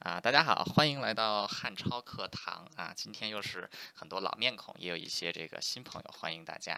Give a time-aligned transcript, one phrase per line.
[0.00, 2.90] 啊，大家好，欢迎来到汉超课堂啊！
[2.96, 6.74] 今天又是很多老面孔，也有一些这个新朋友，欢迎大家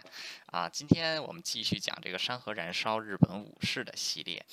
[0.47, 0.67] 啊！
[0.67, 4.45] 今天我们继续讲这个山河燃烧日本武士的系列，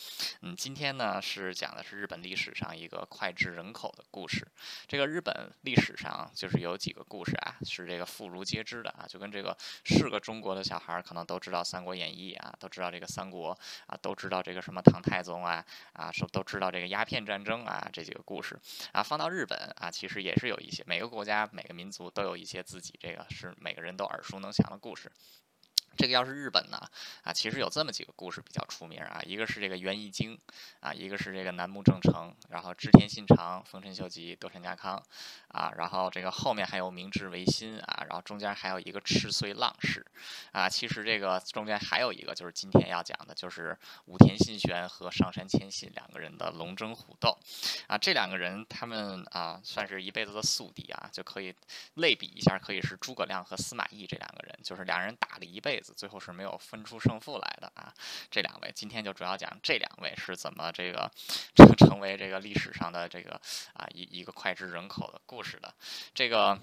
[0.42, 4.46] 嗯，今天呢是讲的是日本历史上一个脍炙人口的故事。
[4.86, 13.50] 这个日本历史上就是有几个故事啊，是这个妇孺皆知的啊，就跟这个是个中国的小孩儿可能都知道《三国演义》啊，都知道这个三国
[13.88, 18.56] 啊，都知道这个什么唐太宗啊啊，说都知道这个鸦片战争啊这几个故事。
[18.92, 25.10] 啊，放到日本啊，其实也是有一些，每个国家、每个民族都有一些自己这个是每个人都耳熟能详的故事。
[25.96, 26.80] 这个要是日本呢，
[27.22, 30.38] 啊，其实有这么几个故事比较出名啊，一个是这个源义经，
[30.80, 35.02] 啊，一个是这个楠木正成，然后织田信长、丰臣秀吉、德川家康，
[35.48, 40.06] 啊，然后这个后面还有明治维新啊，然后中间还有一个赤穗浪士，
[40.52, 43.76] 啊，其实这个中间还有一个就是今天要讲的，就是
[44.06, 47.36] 武田信玄和上杉谦信两个人的龙争虎斗，
[47.88, 51.54] 啊，这两个人他们啊算是一辈子的宿敌啊，就可以
[51.94, 55.79] 类比一下，可以是诸葛亮和司马懿这两个人，就是两人打了一辈子。
[55.82, 57.92] 最后是没有分出胜负来的啊！
[58.30, 61.10] 这两位今天就主要讲这两位是怎么这个
[61.54, 63.40] 成成为这个历史上的这个
[63.74, 65.74] 啊一一个脍炙人口的故事的
[66.14, 66.58] 这个。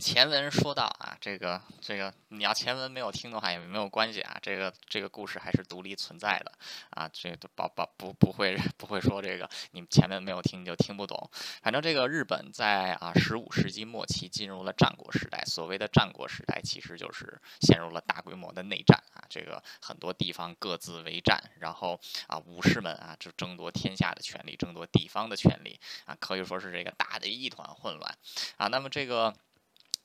[0.00, 6.52] 前文说到啊，这个这个你要前文没有听的话也没有关系啊，这个这个故事还是独立存在的
[6.90, 11.28] 啊，这个不不不不会不会说这个你前面没有听就听不懂。
[11.60, 28.16] 反正这个日本在啊十五世纪末期进入了战国时代，所谓的战国时代其实就是陷入了大规模的内战啊，这个很多地方各自为战，然后啊武士们啊就争夺天下的权利，争夺地方的权利啊，可以说是这个打得一团混乱
[28.56, 28.68] 啊。
[28.68, 29.34] 那么这个。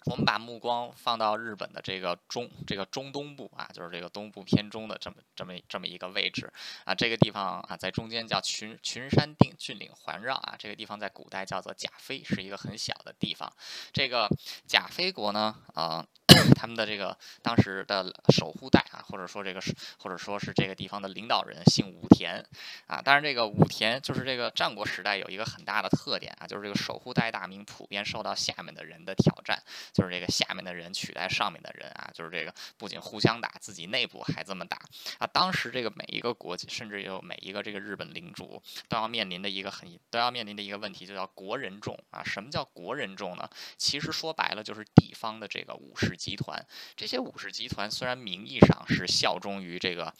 [0.05, 6.51] 我们把目光放到日本的这个中这个中东部啊，就是这个东部偏中的这么这么这么一个位置
[6.83, 13.51] 啊，这个地方啊在中间叫群群山定峻岭环绕啊，这个地方在古代叫做甲非，是一个很小的地方。
[13.91, 14.29] 这个
[14.67, 16.05] 甲非国呢，啊。
[16.53, 19.61] 他们的这个当时的守护代啊，或者说这个
[19.97, 22.45] 或者说是这个地方的领导人姓武田
[22.87, 23.01] 啊。
[23.01, 29.63] 当然，这个武田就是这个战国时代有一个很大的特点啊，就是这个守护代大名普遍受到下面的人的挑战，
[29.95, 34.77] 就是这个下面的人取代上面的人啊，就是这个不仅互相打，自己内部还这么打
[35.19, 35.25] 啊。
[35.25, 42.21] 当时这个每一个国家，甚至有每一个这个日本领主都要面临的一个很都要面临的一个问题，就叫国人众啊。
[42.21, 43.49] 什么叫国人众呢？
[43.77, 46.13] 其实说白了就是地方的这个武士。
[46.25, 50.11] 集团这些武士集团虽然名义上是效忠于这个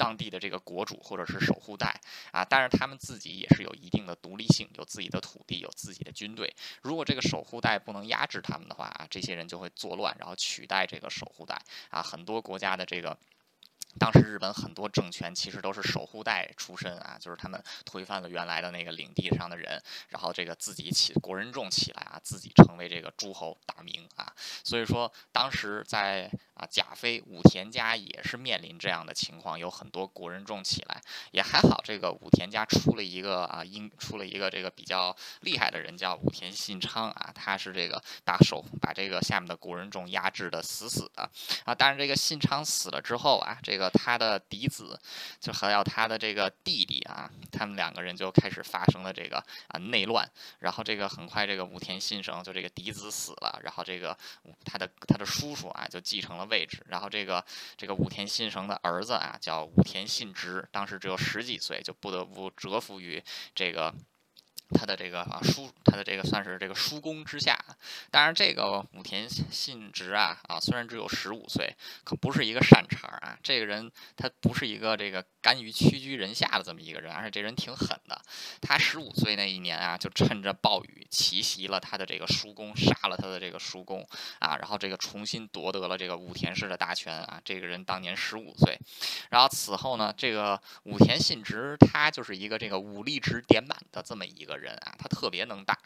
[0.00, 2.00] 当地的这个国主或者是守护代
[2.32, 6.56] 啊，但是他们自己也是有一定的独立性，有自己的土地，有自己的军队。
[6.80, 12.02] 如果这个守护代不能压制他们的话啊，这些人就会作乱，然后取代这个守护代啊。
[12.02, 13.14] 很多国家的这个。
[13.98, 24.32] 当时日本很多政权其实都是守护代出身啊，就是他们推翻了原来的那个领地上的人，然后这个自己起国人众起来啊，自己成为这个诸侯大名啊。
[24.62, 26.30] 所以说当时在
[26.60, 31.00] 啊甲非武田家也是面临这样的情况，有很多国人众起来，
[31.32, 41.28] 也还好这个武田家出了一个啊英出了一个这个比较厉害的人叫武田信昌啊，他是这个把手把这个下面的国人众压制的死死的
[41.64, 41.74] 啊。
[41.74, 43.80] 但是这个信昌死了之后啊，这个。
[43.80, 45.00] 个他的嫡子，
[45.40, 49.38] 就还有他的这个弟弟啊，他们两个人就开始发生了这个
[49.68, 50.28] 啊内乱，
[50.58, 54.14] 然后这个很快这个武田信生就这个嫡子死了，然后这个
[54.66, 57.42] 他的他的叔叔啊就继承了位置，然后这个
[57.78, 63.22] 这个武田信成的儿子啊叫武田信直，当时只有十几岁，就不得不折服于
[63.54, 63.94] 这个。
[64.72, 67.58] 他的这个啊叔，他的这个算是这个叔公之下，
[68.10, 73.36] 当然这个武田信直啊啊，虽然只有十五岁，可不是一个善茬啊。
[73.42, 78.20] 这个人他不是一个这个甘于屈居人下的这么一个人，而且这人挺狠的。
[78.60, 84.06] 他十五岁那一年啊，就趁着暴雨奇袭了他的这个叔公，杀了他的这个叔公
[84.38, 87.40] 啊，然后这个重新夺得了这个武田氏的大权啊。
[87.44, 88.78] 这个人当年十五岁，
[89.30, 94.59] 然后此后呢，这个武田信直他就是一个这个武力值点满的这么一个。
[94.59, 95.78] 人人啊，他特别能打，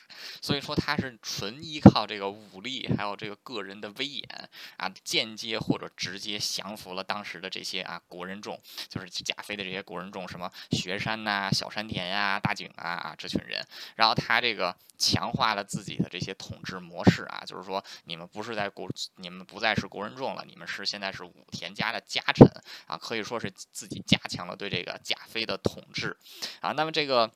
[0.43, 13.65] 所以说他是纯依靠这个武力，还有这个个人的威严啊，间接或者直接降服了当时的这些啊国人众，就是贾飞的这些国人众，什么雪山呐、小山田呀、大井啊啊这群人，
[13.97, 22.47] 然后他这个强化了自己的这些统治模式啊，就是说你们不是在国，你们不再是国人众了，你们是现在是武田家的家臣
[22.87, 26.17] 啊，可以说是自己加强了对这个贾飞的统治
[26.61, 27.31] 啊，那么这个。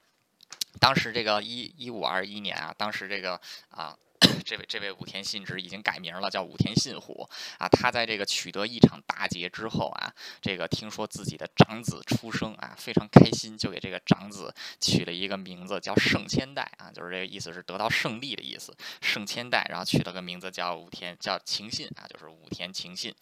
[0.81, 3.97] 当时这个一一五二一年啊，当时这个啊。
[4.48, 7.28] 这位这位武田信直已经改名了，叫武田信虎
[7.58, 7.68] 啊。
[7.68, 10.10] 他在这个取得一场大捷之后啊，
[10.40, 23.14] 这个听说自己的长子出生啊，非常开心，就给这个长子取了一个名字叫胜千代啊，就是这个意思是得到胜利的意思，胜千代，然后取了个名字叫武田，叫晴信啊，就是武田晴信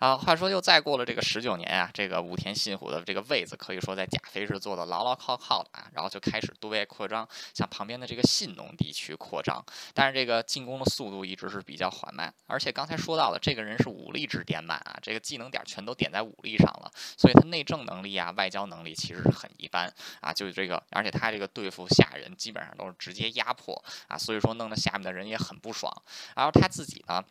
[0.00, 0.16] 啊。
[0.16, 9.64] 话说又再过了这个十九年啊，这个武田信虎的这个位子可以说在甲斐是坐的牢牢靠靠的啊，然后就开始对外扩张，向旁边的这个信浓地区扩张，
[9.94, 25.92] 但是这个进攻的速度一直是比较缓慢，而且刚才说到了，这个人是武力值点满啊，这个技能点全都点在武力上了，所以他内政能力啊、外交能力其实是很一般啊，就是这个，而且他这个对付下人基本上都是直接压迫啊，所以说弄得下面的人也很不爽，
[26.36, 27.24] 然后他自己呢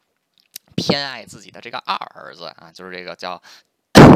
[0.75, 3.41] 偏爱自己的这个二儿子啊，就是这个叫。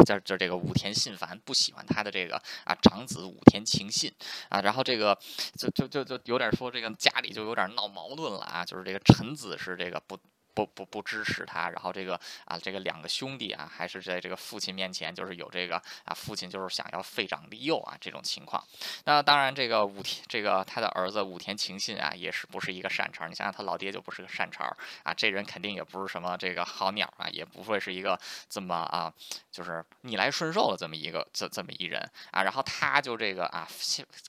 [0.04, 4.12] 就就这个武田信繁不喜欢他的这个啊长子武田晴信
[4.48, 5.18] 啊，然后这个
[5.58, 10.18] 就就就就有点说这个家里就有点闹矛盾了啊，就是这个臣子是这个不。
[10.56, 15.76] 不不不支持他，然后这个啊，这个两个兄弟啊，还是在这个父亲面前，就是有这个
[16.06, 18.64] 啊，父亲就是想要废长立幼啊这种情况。
[19.04, 23.26] 那当然，这个武田这个他的儿子武田晴信啊，也是不是一个善茬。
[23.26, 28.18] 你想想，他老爹就不是个善茬啊，这人肯定也不是什么这个好鸟啊，也不会是一个
[28.48, 29.12] 这么啊，
[29.52, 32.00] 就是逆来顺受的这么一个这这么一人
[32.30, 32.42] 啊。
[32.42, 33.68] 然后他就这个啊，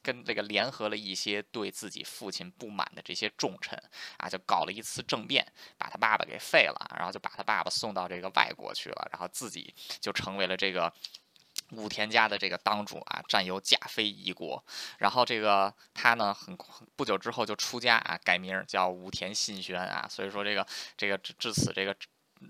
[0.02, 3.82] 跟这个联合了一些对自己父亲不满的这些重臣
[4.18, 5.48] 啊，就搞了一次政变，
[5.78, 6.17] 把他爸。
[6.26, 10.92] 给废了，然后就把他爸爸送到这个外国去了，然后自己就成为了这个
[11.72, 14.64] 武田家的这个当主啊，占有甲斐一国。
[14.98, 16.58] 然后这个他呢，很
[16.96, 20.08] 不久之后就出家啊，改名叫武田信玄啊。
[20.10, 20.66] 所以说这个
[20.96, 21.96] 这个至此这个。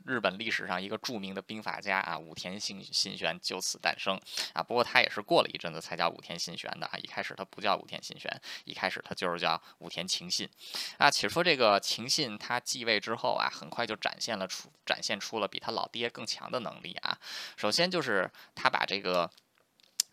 [0.05, 4.19] 日本历史上一个著名的兵法家啊，武田信信玄就此诞生
[4.53, 4.61] 啊。
[4.61, 6.97] 不过他也是过了一阵子才叫武田信玄的啊。
[6.97, 8.29] 一开始他不叫武田信玄，
[8.65, 10.49] 一开始他就是叫武田晴信
[10.97, 11.09] 啊。
[11.09, 17.17] 且说这个晴信他继位之后啊，很快就展现了出展现出了比他老爹更强的能力啊。
[17.55, 19.29] 首先就是他把这个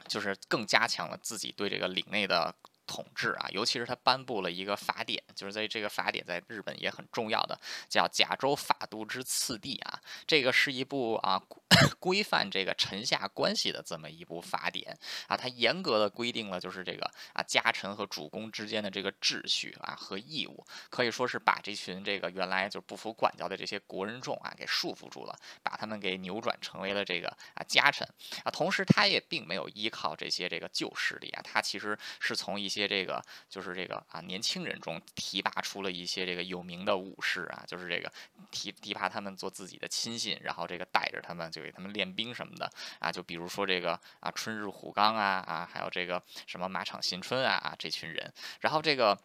[0.08, 2.54] 就是更加强了自己对这个领内的。
[2.86, 7.58] 统治啊，尤其是他颁布了一个法典，就是在这个法典在日本也很重要的，
[7.88, 11.42] 叫《甲州法度之次第》啊，这个是一部啊。
[11.98, 14.96] 规范这个臣下关系的这么一部法典
[15.26, 28.06] 啊，它严格的规定了就是这个啊家臣和主公之间的这个秩序啊和义务，可以说是把这群这个原来就不服管教的这些国人众啊给束缚住了，把他们给扭转成为了这个啊家臣
[28.44, 28.50] 啊。
[28.50, 38.12] 同时，他也并没有依靠这些这个旧势力啊，他其实是从一些这个就是这个啊年轻人中提拔出了一些这个有名的武士啊，就是这个
[38.52, 41.63] 提提拔他们做自己的亲信，然后这个带着他们就。
[41.64, 42.70] 给他们练兵什么的
[43.00, 49.18] 啊，就比如说这个啊春日虎刚啊啊，还有这个什么马场新春啊啊这群人，然后这个。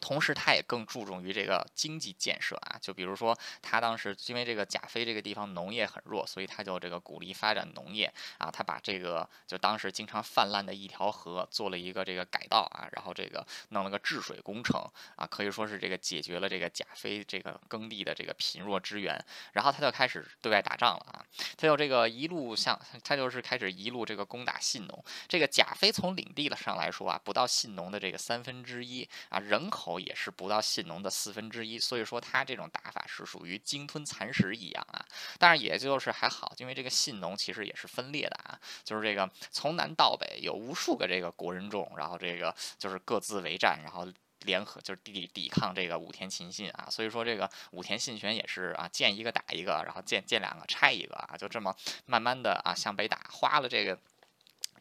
[0.00, 14.80] 同时，他也更注重于这个经济建设啊，就比如说，他当时因为这个甲非这个地方农业很弱，所以他就这个鼓励发展农业啊，他把这个就当时经常泛滥的一条河做了一个这个改道啊，然后这个弄了个治水工程
[15.16, 21.20] 啊，可以说是这个解决了这个甲非这个耕地的这个贫弱之源，然后他就开始对外打仗了啊，
[21.58, 29.89] 他就这个一路向他就是开始一路这个攻打信农，这个甲非从领地的上来说啊，不到信农的这个三分之一啊，人口。
[29.98, 35.04] 也是不到信浓的四分之一，所以说他这种打法是属于鲸吞蚕食一样啊。
[35.38, 44.06] 但是也就是还好，因为这个信浓其实也是分裂的啊，就是这个从南到北有无数个这个国人众，然后这个就是各自为战，然后
[44.40, 46.88] 联合就是抵抵抗这个武田秦信啊。
[46.90, 51.74] 所以说这个武田信玄也是啊，见一个打一个，然后见见两个拆一个啊，就这么
[52.06, 53.98] 慢慢的啊向北打，花了这个。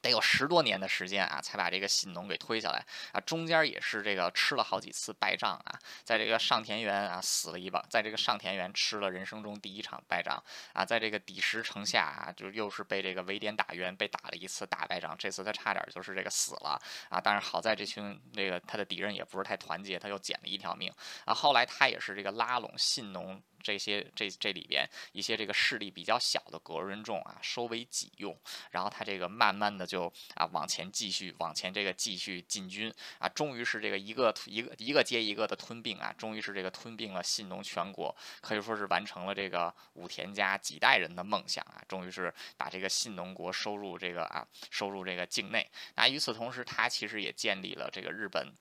[0.01, 2.86] 得有十多年的时间啊，才把这个信浓给推下来。
[3.12, 10.41] 啊，中间也是这个吃了好几次败仗啊，在这个上田园啊死了一把，在这个上田园吃了人生中第一场败仗。
[10.74, 16.79] 啊，在这个底石城下啊，就又是被这个围点打援，被打了一次大败仗，这次他差点就是这个死了。
[17.10, 20.94] 啊，但是好在这群这个他的敌人也不是太团结，他又捡了一条命。
[21.25, 23.41] 啊，后来他也是这个拉拢信浓。
[23.61, 28.37] 这些这这里边一些这个势力比较小的国人众啊，收为己用，
[28.71, 45.69] 然后他这个慢慢的就啊往前继续往前这个继续进军啊，终于是这个一个一个一个接一个的吞并啊，终于是这个吞并了信浓全国，可以说是完成了这个武田家几代人的梦想啊，终于是把这个信浓国收入这个啊收入这个境内。
[45.95, 48.53] 那与此同时，他其实也建立了这个日本。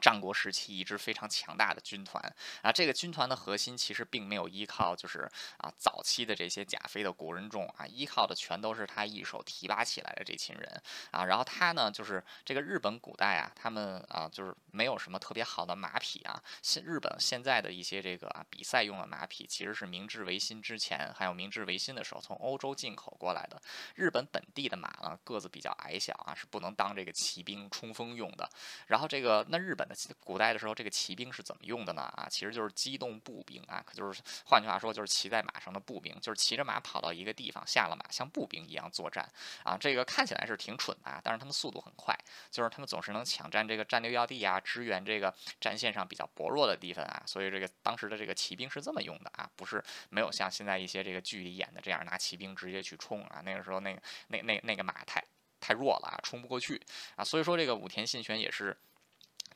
[0.00, 2.20] 战国时期一支非常强大的军团
[2.62, 11.24] 啊，这个军团的核心其实并没有依靠，就是啊早期的这些甲飞的国人众啊，依靠的全都是他一手提拔起来的这群人啊。
[11.26, 16.42] 然后他呢，就是这个日本古代啊，他们啊就是没有什么特别好的马匹啊。
[16.62, 23.60] 现日本现在的一些这个啊比赛用的马匹，其实是明治维新之前，还有明治维新的时候从欧洲进口过来的。
[23.94, 28.48] 日本本地的马呢，个子比较矮小啊，是不能当这个骑兵冲锋用的。
[28.86, 32.02] 然后这个那日本的古代的时候，这个骑兵是怎么用的呢？
[32.02, 39.28] 啊，其实就是机动步兵啊，可就是换句话说，就是骑在马上的步兵，就是骑着马跑到一个地方，下了马像步兵一样作战
[39.64, 39.76] 啊。
[39.78, 42.16] 这个看起来是挺蠢的啊，但是他们速度很快，
[42.50, 47.22] 就是他们总是能抢占这个战略要地啊，支援这个战线上比较薄弱的地方啊。
[47.26, 53.40] 所以这个当时的这个骑兵是这么用的啊，不是没有像现在一些这个剧里演的这样拿骑兵直接去冲啊。
[53.44, 55.24] 那个时候那个那那那个马太
[55.60, 56.80] 太弱了啊，冲不过去
[57.16, 57.24] 啊。
[57.24, 58.76] 所以说这个武田信玄也是。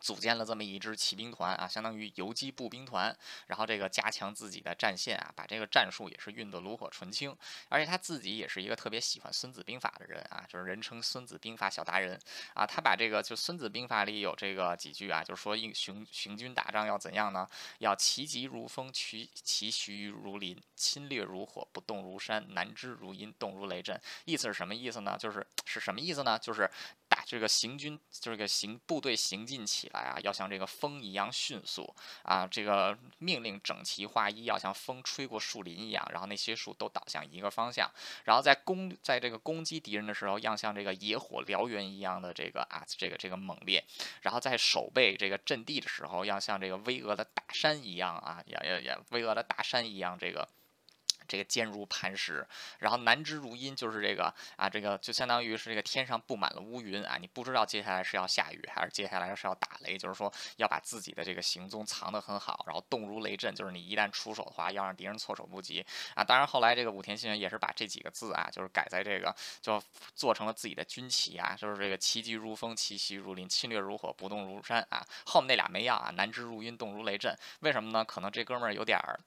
[0.05, 7.35] 组建了这么一支骑兵团啊，相当于游击步兵团，然后这个加强自己的战线啊，把这个战术也是运得炉火纯青。
[7.71, 12.19] 而且他自己也是一个特别喜欢《孙子兵法》的人啊，就是人称《孙子兵法小达人》
[12.53, 12.67] 啊。
[12.67, 17.49] 他把这个就《孙子兵法》里有这个几句啊，就是说应行行军打仗要怎样呢？
[17.79, 23.99] 要骑疾如风，骑骑徐如林，侵略如火，不动如山，难之如阴，动如雷震。
[24.27, 25.17] 意思是什么意思呢？
[25.19, 26.39] 就是是什么意思呢？
[26.39, 26.71] 就是
[27.09, 29.89] 打这个行军，就是个行部队行进起。
[29.95, 32.47] 来啊，要像这个风一样迅速啊！
[32.47, 37.91] 这个命令整齐划一，要像风吹过树林一样，然后那些树都倒向一个方向。
[38.25, 43.85] 然后在攻在这个攻击敌人的时候，要像这个野火燎原一样的这个啊，这个这个猛烈。
[44.23, 50.49] 然后在守备这个阵地的时候，要像这个巍峨的大山一样啊，也也也巍峨的大山一样这个。
[51.27, 52.47] 这个坚如磐石，
[52.79, 66.23] 然后难之如阴，就是这个啊，这个就相当于是这个天上布满了乌云啊，你不知道接下来是要下雨还是接下来是要打雷，就是说要把自己的这个行踪藏得很好，然后动如雷震，就是你一旦出手的话，要让敌人措手不及啊。
[66.23, 69.83] 当然后来这个武田信玄也是把这几个字啊，就是改在这个就
[70.15, 75.05] 做成了自己的军旗啊，就是这个骑疾如风，气息如林，侵略如火，不动如山啊。
[75.27, 78.05] 后面那俩没要啊，难之如阴，动如雷震，为什么呢？
[78.05, 79.21] 可能这哥们儿有点儿。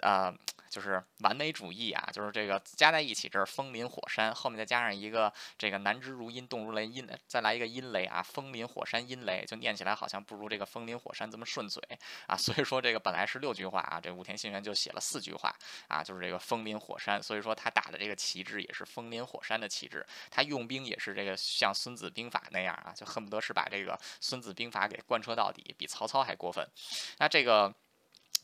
[0.00, 0.34] 呃，
[0.68, 11.80] 就是完美主义啊，就是这个加在一起，这是风林火山，后面再加上一个这个南之如阴，动如雷，阴再来一个阴雷啊，风林火山阴雷，就念起来好像不如这个风林火山这么顺嘴
[12.26, 12.36] 啊。
[12.36, 15.54] 所以说这个本来是六句话啊，这武田信玄就写了四句话
[15.86, 17.22] 啊，就是这个风林火山。
[17.22, 26.68] 所以说他打的这个旗帜也是风林火山的旗帜，他用兵也是这个像孙子兵法那样啊，就恨不得是把这个孙子兵法给贯彻到底，比曹操还过分。
[27.18, 27.72] 那这个。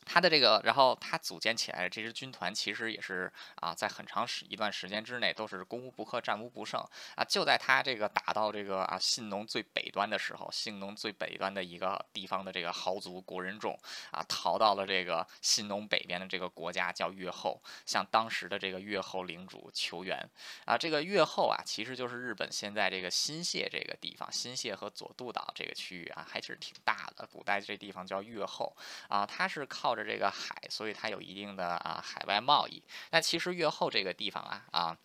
[0.05, 6.81] 他的这个，然后他组建起来的这支军团，其实也是啊，在很长时一段时间之内都是攻无不克、战无不胜
[7.15, 7.23] 啊。
[7.23, 13.79] 就在他这个打到这个啊信农最北端的时候，信农最北端的一个地方的这个豪族国人众
[14.11, 20.19] 啊，逃到了这个信农北边的这个国家叫越后，向当时的这个越后领主求援
[20.65, 20.77] 啊。
[20.77, 27.25] 这个越后啊，其实就是日本现在这个新泻这个地方，新泻和佐渡岛这个区域啊，还是挺大的。
[27.27, 28.75] 古代这地方叫越后
[29.09, 29.90] 啊，它是靠。
[29.91, 32.81] 靠着这个海，所以它有一定的啊海外贸易。
[33.11, 34.97] 但其实越后这个地方啊啊，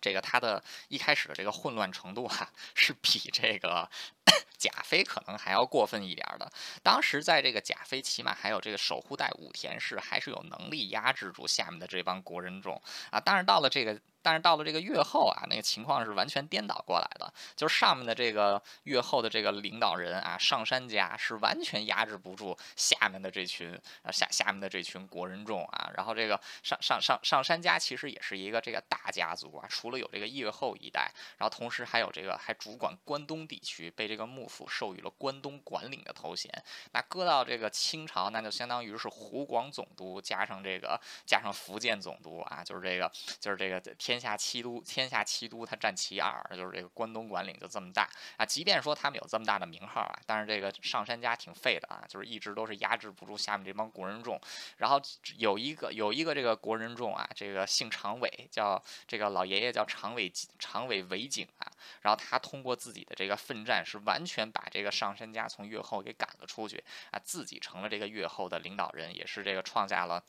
[0.00, 3.88] 这个它的一开始的这个混乱程度啊，是比这个
[4.58, 6.50] 贾飞可能还要过分一点的。
[6.82, 13.20] 当时在这个贾飞，起码还有这个守护带武田氏，还是有能力压制住下面的这帮国人众啊。
[13.20, 13.96] 但是到了这个。
[14.22, 23.72] 但是到了这个越后啊，那个情况是完全颠倒过来的，就是上面的这个越后的这个领导人啊，上山家是完全压制不住下面的这群
[24.02, 25.90] 啊下下面的这群国人众啊。
[25.96, 36.52] 然后这个上上上上山家其实也是一个这个大家族啊，除了有这个越后一代，然后同时还有这个还主管关东地区，被这个幕府授予了关东管领的头衔。
[36.92, 43.80] 那搁到这个清朝，那就相当于是湖广总督加上这个加上福建总督啊，就是这个就是这个。
[44.10, 48.44] 天下七都，天下七都，他占其二，就是这个关东管领就这么大啊。
[48.44, 54.40] 即便说他们有这么大的名号啊，但是这个上山家挺废的啊，就是一直都是压制不住下面这帮国人众。
[54.78, 55.00] 然后
[55.36, 61.70] 有一个有一个这个国人众啊，这个姓常伟，叫这个老爷爷叫常伟常伟伟景啊。
[62.00, 70.20] 然后他通过自己的这个奋战，是完全把这个上山家从越后给赶了出去啊，自己成了这个越后的领导人，也是这个创下了。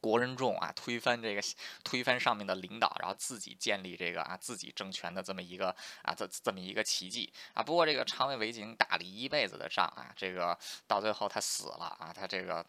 [0.00, 1.40] 国人众啊，推翻这个，
[1.82, 7.62] 推翻上面的领导，然后自己建立这个啊自己政权的这么一个啊这这么一个奇迹啊。
[7.62, 12.64] 不过这个长尾维景打了一辈子的仗啊，这个到最后他死了啊，他这个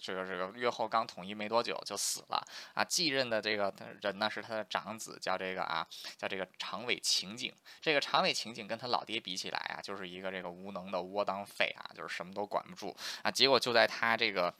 [0.00, 2.44] 这个这个越后刚统一没多久就死了
[2.74, 2.84] 啊。
[2.84, 7.52] 继任的这个人呢是他的长子，叫这个啊叫这个长尾晴景。
[7.80, 13.30] 这个长尾晴景跟他老爹比起来啊，就是一个这个无能的窝囊废啊，就是什么都管不住啊。
[13.30, 14.52] 结果就在他这个。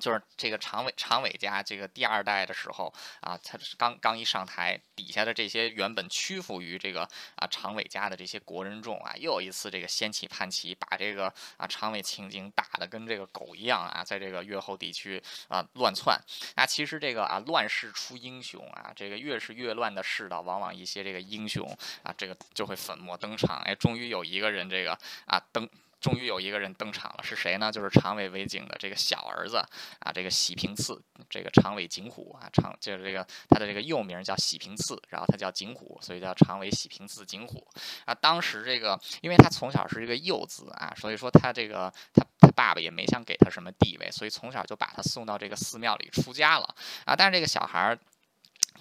[0.00, 7.02] 就是这个常伟常伟家这个第二代的时候啊，他刚刚一上台，底下的这些原本屈服于这个
[7.36, 16.18] 啊常伟家的这些国人众啊，又一次这个掀起叛旗，把这个啊常伟情景打得跟这个狗一样啊，在这个越后地区啊乱窜。
[16.56, 21.66] 那其实这个啊乱世出英雄啊，这个越是越乱的世道，往往一些这个英雄
[22.02, 23.60] 啊，这个就会粉墨登场。
[23.64, 25.68] 哎，终于有一个人这个啊登。
[26.00, 27.70] 终于有一个人登场了，是谁呢？
[27.70, 29.58] 就是长尾为景的这个小儿子
[29.98, 37.66] 啊，这个喜平次，这个长尾景虎啊，长就是这个他的这个幼名叫喜平次，然后他叫景虎，所以叫长尾喜平次景虎
[38.06, 38.14] 啊。
[38.14, 40.68] 当时这个，因为他从小是一个幼子。
[40.80, 47.14] 啊，所以说他这个他他爸爸也没想给他什么地位，所以从小就把他送到这个寺庙里出家了啊。
[47.14, 47.98] 但是这个小孩儿。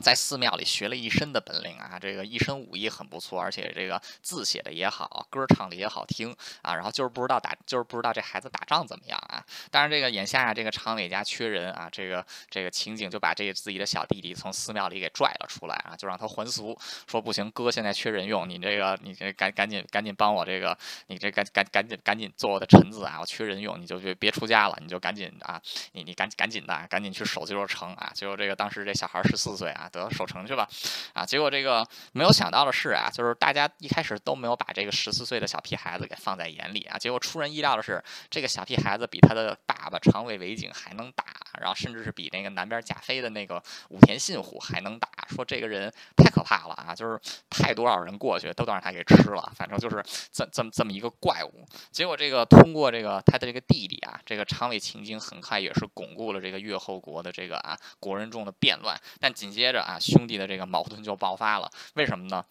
[0.01, 6.74] 在寺庙里学了一身的本领啊，这个一身武艺很不错，而且这个字写的也好，歌唱的也好听啊。
[6.74, 9.43] 然后就是不知道打，就是不知道这孩子打仗怎么样啊。
[9.69, 20.77] 当然，这个眼下这个常伟家缺人啊，这个这个情景就把这个自己的小弟弟从寺庙里给拽了出来啊，就让他还俗，说不行，哥现在缺人用，你这个你这赶赶紧赶紧帮我这个，
[21.08, 28.10] 你这赶赶赶紧赶紧做我的臣子啊，我缺人用，你就别别出家了，你就赶紧啊，你你赶赶紧的，赶紧去守这座城啊。
[28.13, 29.78] 结果这个当时这小孩十四岁啊。
[29.79, 30.67] 啊得守城去吧，
[31.13, 31.25] 啊！
[31.25, 36.98] 结果这个没有想到的是啊，就是大家一开始都没有把这个十四岁的小屁孩子给放在眼里啊。
[36.98, 41.24] 结果出人意料的是，这个小屁孩子比他的爸爸长尾尾景还能打，
[41.59, 45.07] 然后甚至是比那个南边贾飞的那个武田信虎还能打。
[45.29, 47.19] 说这个人太可怕了啊，就是
[47.50, 51.65] 派多少人过去都让他给吃了，反正就是这这么这么一个怪物。
[51.91, 59.83] 结果这个通过这个他的这个弟弟啊，这个长尾晴经很快也是巩固了这个越后国的这个啊国人众的变乱，但紧接接着。
[59.83, 62.43] 啊，兄弟的这个矛盾就爆发了，为什么呢？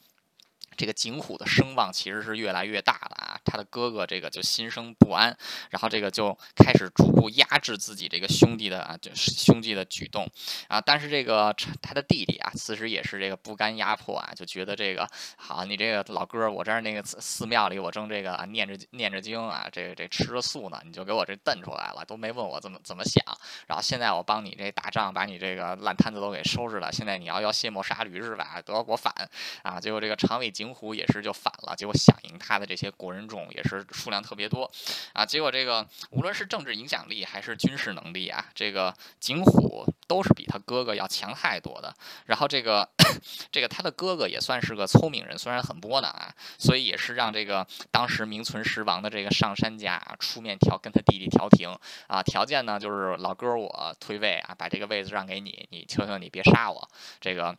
[0.77, 5.35] 这个景虎的声望其实是越来越大的啊，他的哥哥这个就心生不安，
[5.71, 10.29] 然后这个就开始逐步压制自己这个兄弟的啊，就是兄弟的举动
[10.69, 10.79] 啊。
[10.81, 23.25] 但是这个他的弟弟啊，此时也是这个不甘压迫啊，就觉得这个好，你这个老哥，我这儿那个寺庙里我正这个啊念着念着经啊，这个这吃着素呢，你就给我这瞪出来了，都没问我怎么怎么想。
[23.67, 28.61] 然后现在我帮你这打仗，把你这个烂摊子都给收拾了，现在你要要卸磨杀驴是吧？
[28.61, 29.15] 得我反
[29.63, 29.81] 啊！
[29.81, 30.49] 结果这个长尾。
[30.59, 34.71] 景虎也是就反了，结果响应他的这些国人众也是数量特别多
[35.13, 35.25] 啊。
[35.25, 41.95] 结果这个无论是政治影响力还是军事能力啊，这个景虎都是比他哥哥要强太多的。
[42.27, 42.89] 然后这个
[43.53, 52.23] 这个他的哥哥也算是个聪明人，虽然很窝囊啊，所以也是让这个当时名存实亡的这个上山家出面调跟他弟弟调停啊。
[52.23, 56.89] 条件呢就是老哥我退位啊，把这个位子让给你，你求求你别杀我
[57.21, 57.57] 这个。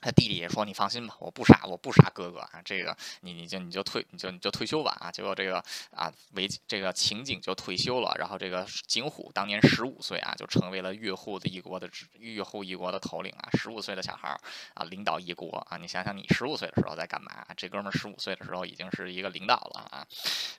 [0.00, 2.62] 他弟弟也说：“你放心吧，我不杀，我不杀哥哥啊！
[2.64, 5.10] 这个你你就你就退你就你就退休吧啊！
[5.10, 13.48] 结果这个啊为这个情景就退休了，然后这个景虎当年十五岁啊，就成为了越后的一国的越后一国的头领啊！
[13.58, 14.28] 十五岁的小孩
[14.74, 15.76] 啊，领导一国啊！
[15.76, 17.46] 你想想，你十五岁的时候在干嘛？
[17.56, 20.06] 这哥们儿十五岁的时候已经是一个领导了啊！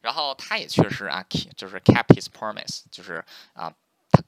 [0.01, 1.25] 然后他也确实啊，
[1.57, 3.23] 就是 kept his promise，就是
[3.53, 3.73] 啊。”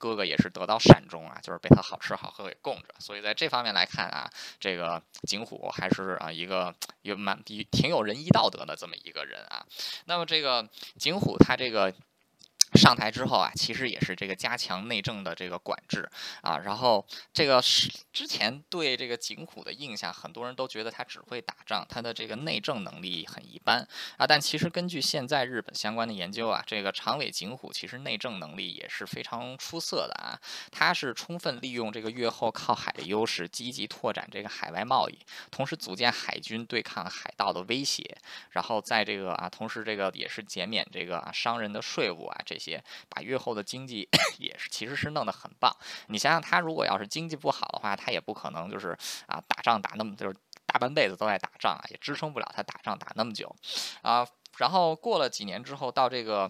[0.03, 9.65] 哥哥也是得到善终啊，就是被他好吃好喝给供着，所以在这方面来看啊，这个景虎还是啊一个有蛮挺有仁义道德的这么一个人啊。
[10.03, 10.67] 那么这个
[10.99, 11.93] 景虎他这个。
[12.73, 16.09] 上台之后啊，其实也是这个加强内政的这个管制
[16.41, 24.25] 啊，然后这个是之前对这个景虎的印象，很多人都觉得他只会打仗，他的这个内政能力很一般啊。
[24.25, 30.39] 但其实根据现在日本相关的研究啊，这个长尾景虎其实内政能力也是非常出色的啊。
[30.71, 35.19] 他是充分利用这个越后靠海的优势，积极拓展这个海外贸易，
[35.51, 38.17] 同时组建海军对抗海盗的威胁，
[38.51, 42.63] 然后在这个啊，同时这个也是减免这个啊商人的税务啊这这。
[42.63, 44.07] 些把越后的经济
[44.39, 45.75] 也是其实是弄得很棒。
[46.07, 50.33] 你想想，他如果要是经济不好的话，他也不可能就是啊打仗打那么就是
[50.65, 53.53] 大半辈子都在打仗啊，也支撑不了他打仗打那么久
[54.01, 54.25] 啊。
[54.57, 56.49] 然后过了几年之后，到这个。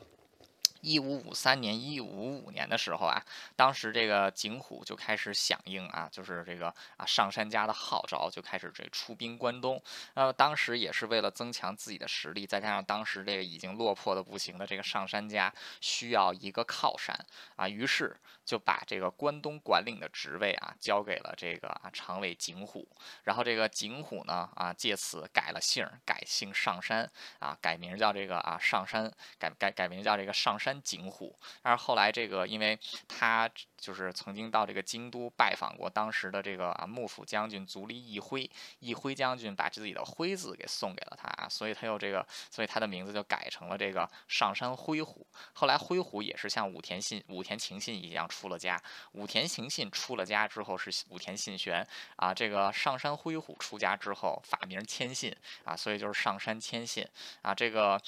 [0.83, 3.23] 一五五三年、一五五五年的时候啊，
[3.55, 6.67] 当时这个景虎就开始响应啊，就是这个
[6.97, 9.81] 啊上山家的号召，就开始这出兵关东。
[10.13, 17.17] 那么当时也是为了增强自己的实力，再加上当时这个已经落魄的不行的这个上山家需要一个靠山
[17.55, 22.87] 啊，于是就把这个关东管领的职位啊交给了这个啊常委景虎。
[23.23, 30.73] 然后这个景虎呢啊借此改了姓，改姓上山啊，改名叫这个啊上山，改改改名叫这个上山。
[30.83, 31.37] 景虎。
[31.61, 32.77] 但是后来这个，因为
[33.07, 45.25] 他就是曾经到这个京都拜访过当时的这个啊幕府将军足利义辉，义辉将军把自己的辉字给送给了他啊，所以他又这个，所以他的名字就改成了这个上山辉虎。
[45.53, 48.81] 后来辉虎也是像武田信、武田晴信一样出了家。
[49.11, 57.07] 武田晴信出了家之后是武田信玄啊，这个上山辉虎出家之后法名谦信啊，所以就是上山谦信
[57.43, 58.01] 啊，这个。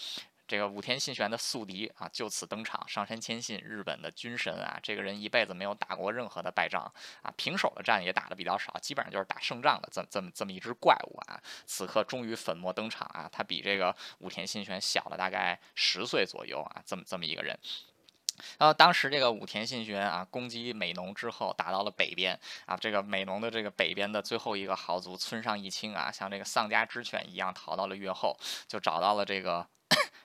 [0.47, 2.87] 这个武田信玄的宿敌啊，就此登场。
[2.87, 6.83] 上山谦信，日本的军神啊，这个人一辈子没有打过任何的败仗
[7.23, 11.41] 啊，平手的战也打的比较少，基本上就是打胜仗的这么这么这么一只怪物啊。
[11.65, 17.57] 此刻终于粉墨登场啊，他比这个武田信玄小了大概十岁左右啊，这么这么一个人。
[18.57, 29.67] 然后当时这个武田信玄啊，攻击美浓之后，打到了北边啊，这个美浓的这个北边的最后一个豪族村上一清啊，像这个丧家之犬一样逃到了越后，就找到了这个。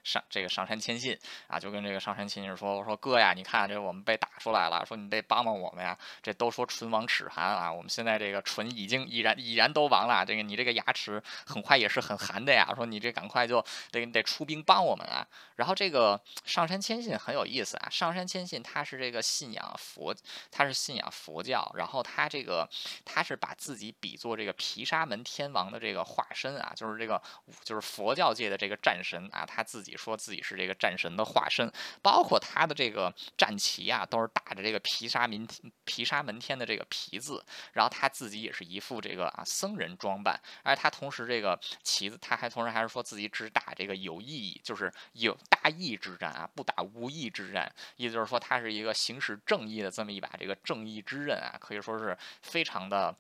[0.03, 5.97] 上这个上山谦信啊，就跟这个上山谦信说：“我说哥呀，你看这我们被打出来了，说你得帮帮我们呀。
[6.23, 10.25] 这都说唇亡齿寒啊，我们现在这个唇已经已然已然都亡了。
[10.25, 12.73] 这个你这个牙齿很快也是很寒的呀。
[12.75, 15.27] 说你这赶快就得得出兵帮我们啊。
[15.57, 20.15] 然后这个上山谦信很有意思啊，上山谦信他是这个信仰佛，
[20.51, 22.69] 他是信仰佛教，然后他这个
[23.05, 27.21] 他是把自己比作这个毗沙门天王的这个化身啊，就是这个
[27.63, 29.91] 就是佛教界的这个战神啊，他自己。
[30.01, 35.47] 说自己是这个战神的化身，包括他的这个战旗啊，都是打着这个皮沙门
[35.85, 53.15] 皮沙门天的这个皮字，然后他自己也是一副这个啊僧人装扮，而他同时这个旗子，他还同时还是说自己只打这个有意义，就是有大义之战啊，不打无义之战，意思就是说他是一个行使正义的这么一把这个正义之刃啊，可以说是非常的。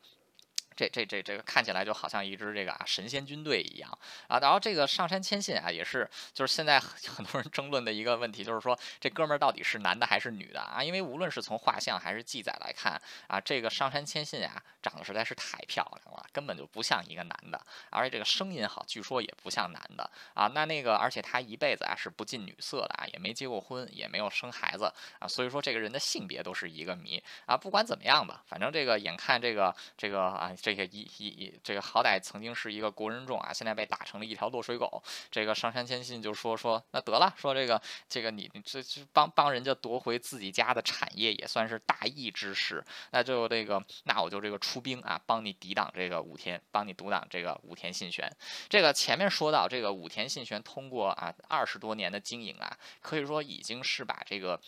[0.81, 10.83] 这这这这个看起来就好像一支这个啊神仙军队一样啊，然后这个上山谦信啊也是，就是现在 很多人争论的一个问题，就是说这哥们儿到底是男的还是女的啊？
[10.83, 20.47] 因为无论是从画像还是记载来看啊，这个上山谦信啊长得实在是太漂亮了，根本就不像一个男的，而且这个声音好，据说也不像男的啊。
[20.55, 27.55] 那那个而且他一辈子啊是不近女色的啊，也没结过婚，也没有生孩子啊，所以说这个人的性别都是一个谜啊。
[27.55, 30.71] 不管怎么样吧，反正这个眼看这个这个啊这。
[30.71, 35.03] 这个一一一，这个好歹曾经是一个国人众啊，现在被打成了一条落水狗。
[35.29, 42.85] 这个上山谦信就说说，那得了，说这个这个你这这帮帮人家夺回自己家的产业，也算是大义之事。
[43.11, 48.30] 那就这个，那我就这个出兵啊，帮你抵挡这个武田，帮你独挡这个武田信玄。
[48.68, 54.61] 这个前面说到，这个武田信玄通过啊二十多年的经营啊，可以说已经是把这个。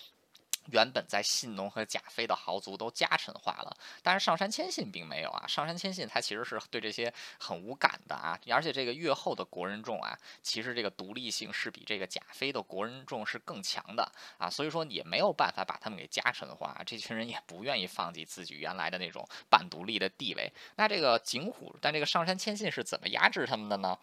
[0.70, 5.44] 原本在信浓和甲斐的豪族都家臣化了，但是上山谦信并没有啊。
[5.46, 16.80] 上山谦信他其实是对这些很无感的啊，而且这个越后的国人众啊，其实这个独立性是比这个甲斐的国人众是更强的啊，所以说也没有办法把他们给家臣化。
[16.86, 20.52] 这群人也不愿意放弃自己原来的那种半独立的地位。
[20.76, 23.98] 那这个景虎，但这个上山谦信是怎么压制他们的呢？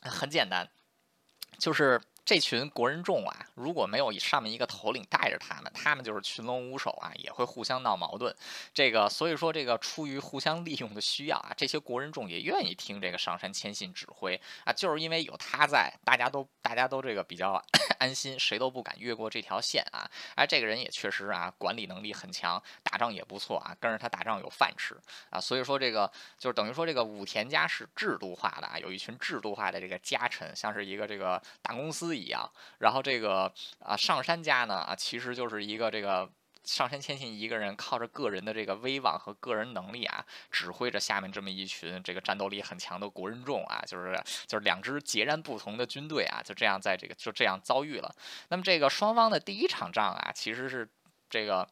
[0.00, 0.68] 很简单，
[1.58, 2.00] 就是。
[2.28, 8.36] 这群国人众啊，如果没有上面一个头领带着他们，他们就是群龙无首啊，也会互相闹矛盾。
[8.74, 17.64] 这个，所以说这个出于互相利用的需要啊，这些国人众也愿意听这个上山谦信指挥啊，就是因为有他在，大家都大家都这个比较
[17.98, 20.06] 安心，谁都不敢越过这条线啊。
[20.36, 24.94] 而这个人也确实啊，管理能力很强，打仗也不错啊，跟着他打仗有饭吃
[25.30, 25.40] 啊。
[25.40, 32.17] 所以说这个就是等于说这个武田家是制度化的啊，有一群制度化的这个家臣，像是一个这个大公司。
[32.18, 36.28] 一样，然后这个啊上山家呢啊，其实就是一个这个
[36.64, 48.14] 上山千信一个人靠着个人的这个威望和个人能力啊，指挥着下面这么一群这个战斗力很强的国人众啊，就是就是两支截然不同的军队啊，就这样在这个就这样遭遇了。
[48.48, 50.88] 那么这个双方的第一场仗啊，其实是
[51.30, 51.68] 这个。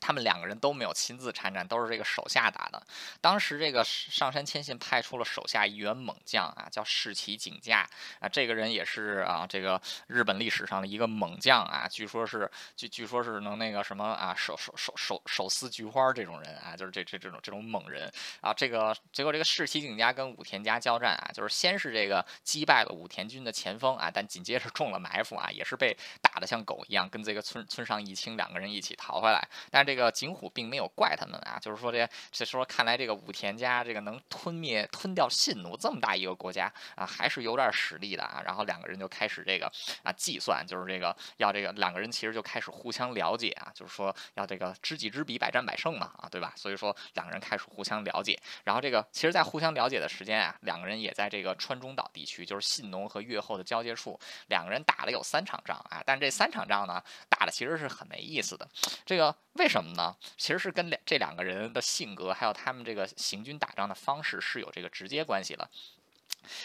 [0.00, 2.82] 他们两个人都没有亲自参战，都是这个手下打的。
[3.20, 7.88] 当时这个上山谦信派出了手下一员猛将啊，叫世崎景家
[8.20, 18.52] 啊，这个人也是啊，这个日本历史上的一个猛将啊，据说是据据说是能那个什么啊，手手手手手撕菊花这种人啊，就是这这这种这种猛人啊。
[18.52, 29.48] 这个结果这个世崎景家跟武田家交战啊，就是先是这个击败了武田军的前锋啊，但紧接着中了埋伏啊，也是被打得像狗一样，跟这个村村上义清两个人一起逃回来。
[29.78, 38.42] 但这个景虎并没有怪他们啊，就是说这这说看来这个武田家这个能吞灭吞掉信奴这么大一个国家啊，还是有点实力的啊。
[38.44, 39.70] 然后两个人就开始这个
[40.02, 46.52] 啊计算，就是这个要这个两个人其实就开始互相了解啊，就是说要这个知己知彼，百战百胜嘛啊，对吧？
[46.56, 48.36] 所以说两个人开始互相了解。
[48.64, 56.02] 然后这个其实，在互相了解的时间啊，两个人也在这个川中岛地区，就是信浓和越后的交界处，两个人打了有三场仗啊。
[56.04, 58.68] 但这三场仗呢，打的其实是很没意思的。
[59.06, 60.16] 这个为什么呢？
[60.36, 65.68] 其实是跟这两个人的性格，还有他们这个行军打仗的方式是有这个直接关系的。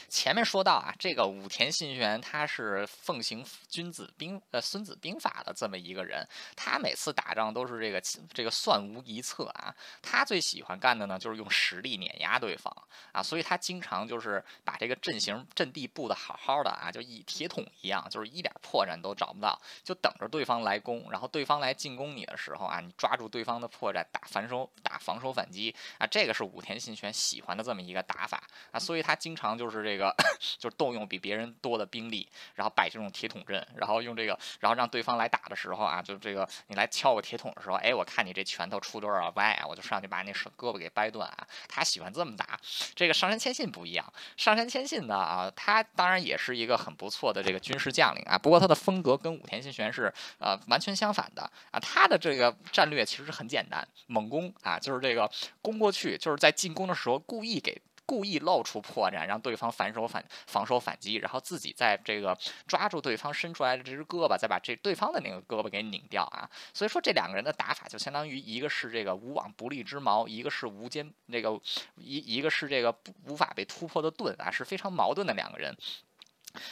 [0.07, 8.01] 前面说到啊，这个武田信玄他是奉行君子兵呃孙子兵法的这么一个人，他每次打仗都是这个
[8.33, 9.75] 这个算无一策啊。
[10.01, 12.73] 他最喜欢干的呢就是用实力碾压对方
[13.11, 21.11] 啊，所以他经常就是把这个阵型阵地布的好好的啊，就以铁桶一样，就是一点破绽都找不到，就等着对方来攻。
[21.11, 29.83] 然后对方来进攻你的时候啊，你抓住对方的破绽打反手打防守反击啊，这个是武田信玄喜欢的这么一个打法啊，所以他经常就是。
[29.83, 30.15] 这个，
[30.57, 41.45] 就是动用比别人多的兵力，然后摆这种铁桶阵，然后用这个，然后让对方来打的时候啊，就这个你来敲我铁桶的时候，哎，我看你这拳头出多少歪啊，我就上去把你手胳膊给掰断啊。
[41.67, 42.57] 他喜欢这么打。
[42.95, 51.79] 这个上山谦信不一样，上山谦信呢啊，他当然也是一个很不错的这个军事将领啊，不过他的风格跟武田信玄是呃完全相反的啊。
[51.81, 55.29] 他的这个战略其实很简单，猛攻啊，就是这个
[55.61, 57.81] 攻过去，就是在进攻的时候故意给。
[58.05, 62.37] 故意露出破绽，让对方反手反防守反击，然后自己在这个
[62.67, 66.49] 抓住对方伸出来的这只胳膊，再把这对方的那个胳膊给拧掉啊！
[66.73, 71.59] 所以说这两个人的打法就相当于一个是这个无往不利之矛，一个是无坚那个
[71.95, 72.93] 一一个是这个
[73.27, 75.75] 无法被突破的盾啊，是非常矛盾的两个人。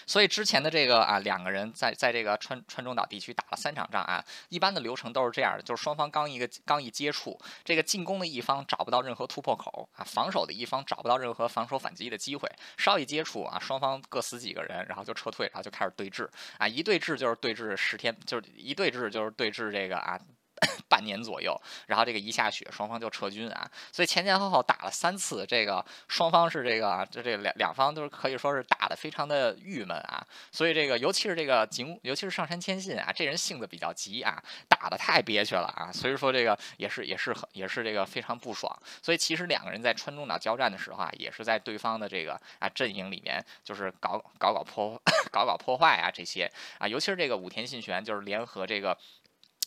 [0.05, 20.19] 所以之前的这个啊，两个人在在这个川川中岛地区打了三场仗啊，一般的流程都是这样的，就是双方刚一个刚一接触，这个进攻的一方找不到任何突破口啊，防守的一方找不到任何防守反击的机会，稍一接触啊，双方各死几个人，然后就撤退，然后就开始对峙啊，一对峙就是对峙十天，就是一对峙就是对峙这个啊。
[20.87, 23.69] 半年左右，然后这个一下雪，双方就撤军啊。
[23.91, 30.23] 所以前前后后打了三次，这个双方是这个，就这两两方都是可以说是打的非常的郁闷啊。
[30.51, 35.91] 所以这个，尤其是这个景，尤其是上山谦信啊，这人性子比较急啊，打的太憋屈了啊。
[35.91, 38.71] 所以说这个也是也是很也是这个非常不爽。
[39.01, 48.95] 所以其实两个人在川中岛交战的时候啊，也是在对方的这个啊阵营里面，就是搞搞搞破 搞搞破坏啊这些啊，尤其是这个武田信玄，就是联合这个。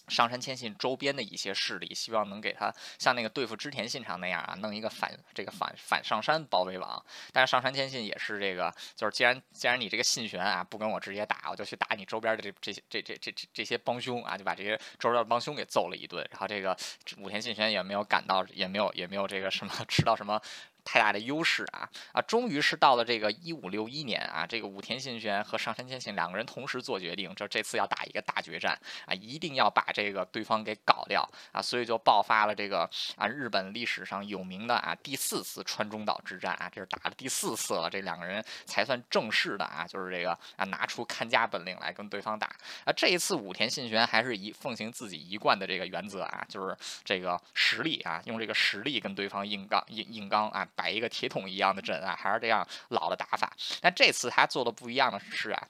[0.08, 7.04] 上山谦信周边的一些势力，希望能给他像那个对付织田信长那样啊，弄一个反这个反反上山包围网。
[7.32, 16.26] 但是上山谦信也是这个，就是既然既然你这个信玄啊不跟我直接打，我就去打你周边的这这些这这这这这些帮凶啊，就把这些周边的帮凶给揍了一顿。
[16.30, 16.76] 然后这个
[17.18, 20.40] 武田信玄也没有感到，也没有也没有这个什么 吃到什么。
[20.84, 22.20] 太大的优势啊啊！
[22.22, 42.48] 终于是到了这个一五六一年啊，这个武田信玄和上杉谦信两个人同时做决定，这这次要打一个大决战啊，一定要把这个对方给搞掉啊，所以就爆发了这个啊日本历史上有名的啊第四次川中岛之战啊，这是打了第四次了，这两个人才算正式的啊，就是这个啊拿出看家本领来跟对方打
[42.84, 42.92] 啊。
[42.94, 50.68] 这一次武田信玄还是一奉行自己一贯的这个原则啊，就是这个实力啊，用这个实力跟对方硬刚硬硬刚啊。
[50.74, 53.56] 摆一个铁桶一样的阵啊，还是这样老的打法。
[53.80, 55.68] 但这次他做的不一样的是啊。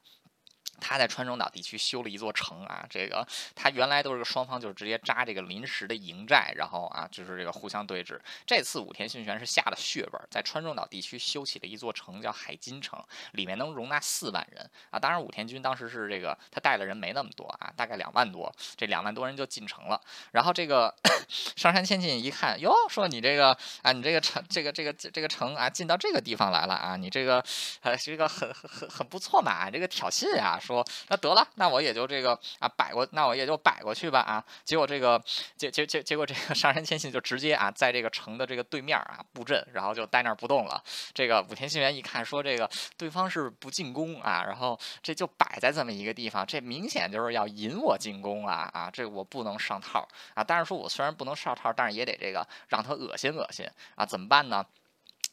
[0.81, 8.19] 他在川中岛地区修了一座城啊，这个他原来都是双方就是直接扎这个临时的营寨，然后啊就是这个互相对峙。
[8.47, 14.99] 这次武田信玄是下了血本，在川中岛地区修起了一座城，叫海津城，里面能容纳四万人啊。
[14.99, 20.01] 当然武田军当时是这个他带的人没那么多啊，大概两万多，这两万多人就进城了。
[20.33, 20.95] 然后这个
[21.29, 27.45] 上山千信一看，哟，说你这个啊，你这个城，这个这个这个城啊，进到这个地方来了啊，你这个
[27.83, 30.59] 呃是一个很很很很不错嘛，这个挑衅啊。
[30.65, 34.45] 说那得了，那我也就这个啊摆过，那我也就摆过去吧啊。
[34.65, 35.23] 结果这个
[35.57, 40.83] 结结结结果这个上山千信就直接啊在这个城的这个对面啊布阵，然后就待那儿不动了。
[41.13, 50.43] 这个武田信玄一看说这个对方是不进攻啊，然后这就摆在这么一个地方，这明显就是要引我进攻啊啊，这我不能上套啊。
[50.43, 54.65] 但是说我虽然不能上套，但是也得这个让他恶心恶心啊，怎么办呢？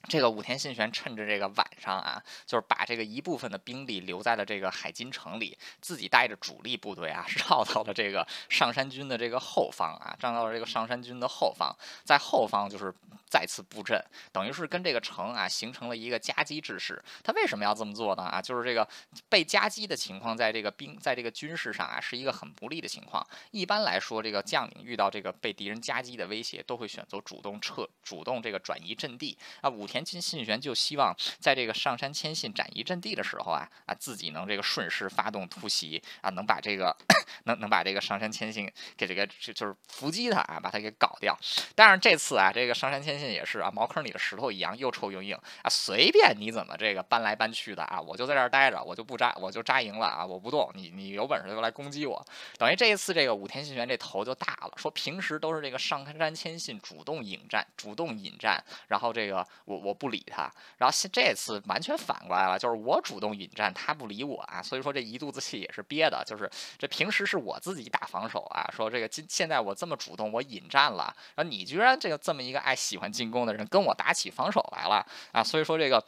[0.08, 12.94] 这个武田信玄趁着这个晚上啊，就是把这个一部分的兵力留在了这个海津城里，自己带着主力部队啊， 绕到了这个上山军的这个后方啊，站到了这个上山军的后方，在后方就是
[13.30, 17.02] 再次布阵，等于是跟这个城啊形成了一个夹击之势。
[17.24, 18.24] 他为什么要这么做呢？
[18.24, 18.88] 啊，就是这个
[19.30, 23.26] 被夹击的情况，在这个兵在这个军事上啊，是一个很不利的情况。
[23.52, 29.70] 一般来说，这个将领遇到这个被敌人夹击的威胁，都会选择主动撤，主动这个转移阵地啊。
[29.70, 36.96] 武田信信玄就希望在这个上山谦信转移阵地的时候啊啊，自己能这个顺势发动突袭啊，能把这个
[37.44, 41.38] 能能把这个上山谦信给这个就就是伏击他啊，把他给搞掉。
[41.76, 52.26] 但是这次啊，这个上山谦信也是啊，茅坑里的石头一样又臭又硬啊，随便你怎么这个搬来搬去的啊，我就在这儿待着，我就不扎，我就扎营了啊，我不动，你你有本事就来攻击我。
[52.58, 60.24] 等于这一次这个武田信玄这头就大了，说平时都是这个上山谦信主动引战，主动引战，然后这个我我不理。
[60.28, 76.04] 他，然后现这次完全反过来了，就是我主动引战，他不理我啊，所以说这一肚子气也是憋的，就是这平时是我自己打防守啊，说这个今现在我这么主动，我引战了，然后你居然这个这么一个爱喜欢进攻的人跟我打起防守来了啊，所以说这个。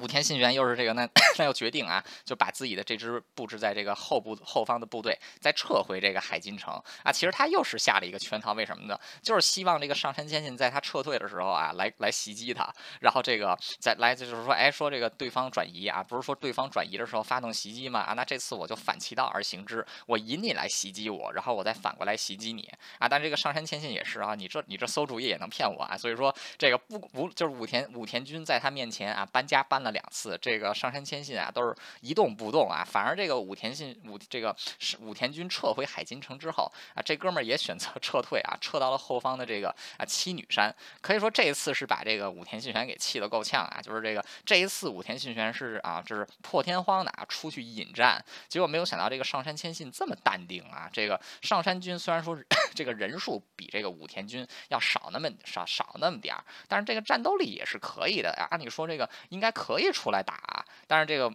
[0.00, 1.08] 武田信玄又是这个，那
[1.38, 7.12] 那又决定啊，就把自己的这支布置在这个后部后方的部队再撤回这个海津城啊。
[7.12, 8.98] 其实他又是下了一个圈套，为什么呢？
[9.22, 18.00] 就是希望这个上杉谦信在他撤退的时候啊，来来袭击他，然后这个再来就是说，哎，说这个对方转移啊，不是说对方转移的时候发动袭击吗？
[18.00, 23.08] 啊，那这次我就反其道而行之，我引你来袭击我，然后我再反过来袭击你啊。
[23.08, 25.98] 但这个上杉谦信也是啊，你这你这馊主意也能骗我啊？
[25.98, 29.87] 所以说这个不不就是武田武田军在他面前啊搬家搬了。
[29.90, 32.84] 两次，这个上山谦信啊，都是一动不动啊。
[32.84, 34.54] 反而这个武田信武这个
[35.00, 40.74] 武田军撤回海津城之后啊，这哥们儿也选择撤退啊，撤到了后方的这个啊七女山。
[41.00, 43.80] 可以说这一次是把这个武田信玄给气得够呛啊。
[43.80, 50.90] 就是这个这一次武田信玄是啊，就是破天荒的啊出去引战，结果没有想到这个上山谦信这么淡定啊。
[50.92, 52.36] 这个上山军虽然说
[52.74, 58.48] 这个人数比这个武田军要少那么少少那么点儿，但是这个战斗力也是可以的啊。
[58.50, 59.67] 按理说这个应该可。
[59.68, 61.30] 可以出来打，但是这个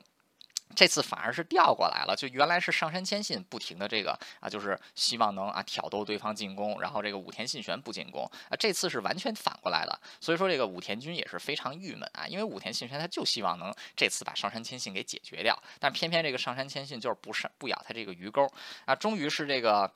[0.76, 18.52] 这次反而是调过来了，就原来是上山谦信不停的这个啊，就是希望能啊挑逗对方进攻，然后这个武田信玄不进攻啊，这次是完全反过来了，所以说这个武田军也是非常郁闷啊，因为武田信玄他就希望能这次把上山谦信给解决掉，但偏偏这个上山谦信就是不是不咬他这个鱼钩
[18.86, 19.94] 啊，终于是这个。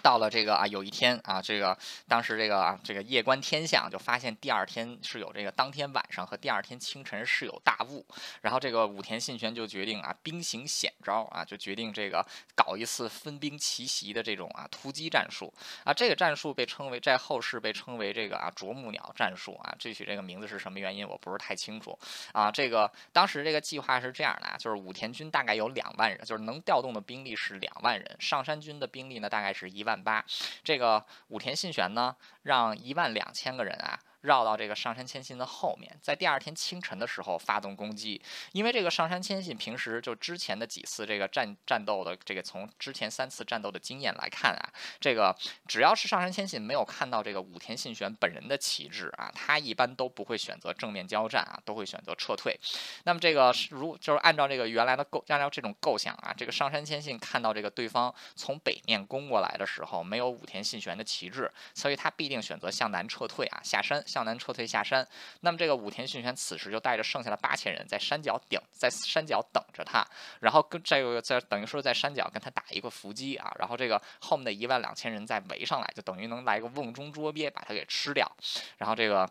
[0.00, 1.76] 到了这个啊，有一天啊，这个
[2.08, 8.04] 当时这个啊，这个夜观天象，就发现第二天是有这个当天晚上和第二天清晨是有大雾，
[8.40, 15.52] 然后这个武田信玄就决定啊，兵行险招啊，就决定这个搞一次分兵奇袭的这种啊突击战术
[15.84, 21.96] 啊，这个战术被称为在后世被称为这个啊啄木鸟战术啊，具体这个名字是什么原因我不是太清楚
[22.32, 29.81] 啊，这个当时这个计划是这样的啊，就是武田军大概有两万人，就是能调动的兵力是两万人，上山军的兵力呢大概是一。
[29.82, 30.24] 一万八，
[30.62, 33.98] 这个武田信玄呢，让一万两千个人啊。
[34.22, 38.20] 绕到这个上山谦信的后面，在第二天清晨的时候发动攻击。
[38.52, 44.68] 因为这个上山谦信平时就之前的几次这个战战斗的这个从之前三次战斗的经验来看啊，
[45.00, 52.58] 这个只要是上山谦信没有看到这个武田信玄本人的旗帜啊，他一般都不会选择正面交战啊，都会选择撤退。
[53.04, 64.00] 那么这个如就是按照这个原来的构，按照这种构想啊，这个上山谦信看到这个对方从北面攻过来的时候没有武田信玄的旗帜，所以他必定选择向南撤退啊，下山。
[64.12, 65.08] 向南撤退下山，
[65.40, 70.06] 那么这个武田信玄此时就带着剩下的八千人在山脚顶，在山脚等着他，
[70.40, 78.30] 然后跟这个在等于说在山脚跟他打一个伏击啊，然后这个后面的一万两千人再围上来，就等于能来个瓮中捉鳖把他给吃掉，
[78.76, 79.26] 然后这个。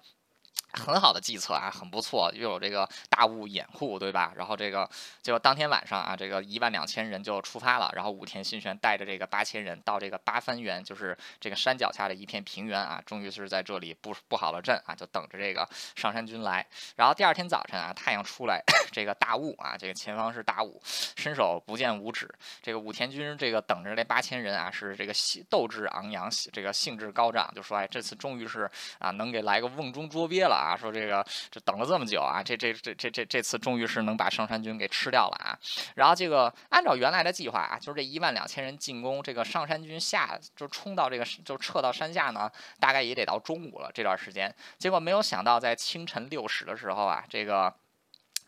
[0.73, 4.31] 很好的计策啊，很不错，又有这个大雾掩护，对吧？
[4.37, 4.89] 然后这个
[5.21, 16.65] 结果当天晚上啊，这个一万两千人就出发了，然后武田信玄带着这个八千人到这个八幡原，就是这个山脚下的一片平原啊，终于是在这里布布好了阵啊，就等着这个上山军来。
[16.95, 20.81] 然后第二天早晨啊，太阳出来， 这个大雾啊，这个前方是大雾，
[21.17, 22.33] 伸手不见五指。
[22.61, 25.13] 这个武田军这个等着这八千人啊，是这个
[25.49, 30.55] 斗志昂扬，这个兴致高涨，就说哎，这次终于是啊，能给来个瓮中捉鳖了。
[30.55, 35.57] 啊，说这个这等了这么久啊，这这这这这这次终于是能把上山军给吃掉了啊。
[35.95, 42.49] 然后这个按照原来的计划啊，就是这一万两千人进攻，这个上山军下就冲到这个就撤到山下呢，
[42.79, 44.53] 大概也得到中午了这段时间。
[44.77, 47.73] 结果没有想到在清晨六时的时候啊，这个。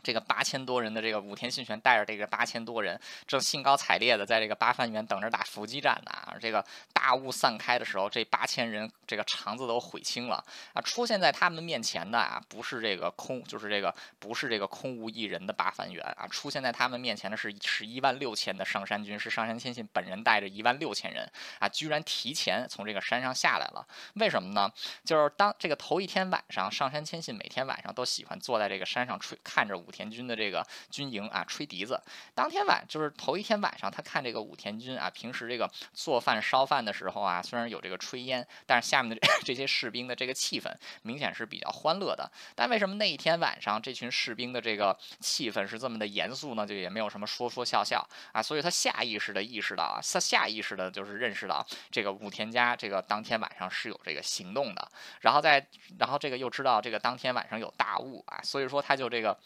[0.04, 6.36] 这个八千多人的这个武田信玄带着这个八千多人，正兴高采烈的在这个八幡原等着打伏击战呢啊。
[6.40, 10.82] 这个大雾散开的时候，这八千人这个肠子都悔青了啊！
[10.82, 21.26] 出现在他们面前的啊，不是这个空，就是这个不是这个空无一人的八幡原啊，出现在他们面前的是是一万六千的上山军，是上山千信本人带着一万六千人
[21.60, 23.88] 啊，居然提前从这个山上下来了。
[24.16, 24.70] 为什么呢？
[25.06, 32.02] 就是当这个头一天晚上，上山千信每天晚上都喜欢坐在这个山上吹，看着武田军的这个军营啊，吹笛子。
[32.34, 42.30] 当天晚就是头一天晚上，他看这个武田军啊，平时这个做饭烧饭的时候啊，虽然有这个炊烟，但是下面的 这些士兵的这个气氛明显是比较欢乐的。
[42.56, 46.66] 但为什么那一天晚上这群士兵的这个气氛是这么的严肃呢？
[46.66, 55.66] 就也没有什么说说笑笑啊，所以他下意识的意识到啊，下下意识的就是认识到这个武田家这个当天晚上是有这个行动的，然后在
[56.00, 59.38] 然后这个又知道这个当天晚上有大雾啊，所以说他就这个。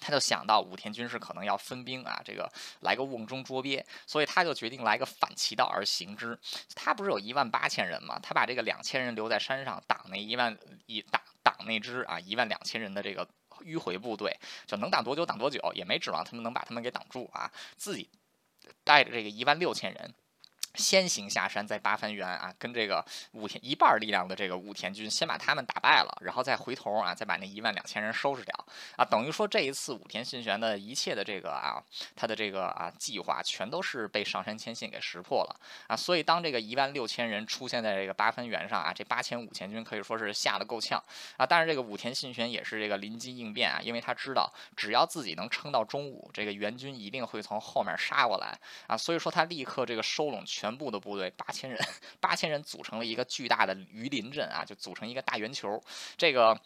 [0.00, 6.38] 他就想到武田军是可能要分兵啊，这个来个瓮中捉鳖，所以他就决定来个反其道而行之。
[6.74, 8.18] 他不是有一万八千人吗？
[8.20, 13.28] 他把这个两千人留在山上挡那一万一挡挡那支啊一万两千人的这个
[13.60, 14.36] 迂回部队，
[14.66, 17.50] 就能挡多久挡多久，也没指望他们能把他们给挡住啊。
[17.76, 18.08] 自己
[18.82, 20.14] 带着这个一万六千人。
[20.74, 28.66] 先行下山，在八幡原啊，跟这个武田一半力量的这个武田军，先把他们打败了，然后再回头啊，再把那一万两千人收拾掉。
[28.96, 31.82] 啊，等于说这一次武田信玄的一切的这个啊，
[32.16, 35.60] 他的这个啊计划，全都是被上山千信给识破了。
[35.88, 41.02] 啊，所以当这个一万六千人出现在这个八幡原上啊，这八千五千军可以说是吓得够呛。
[41.36, 48.58] 啊，但是这个武田信玄也是这个临机应变啊，因为他知道只要自己能撑到中午，这个援军一定会从后面杀过来。
[48.86, 50.42] 啊，所以说他立刻这个收拢。
[50.44, 51.76] 全全部的部队八千人，
[52.20, 55.82] 八千人组成了一个巨大的鱼鳞阵啊，就组成一个大圆球，
[56.16, 56.56] 这个。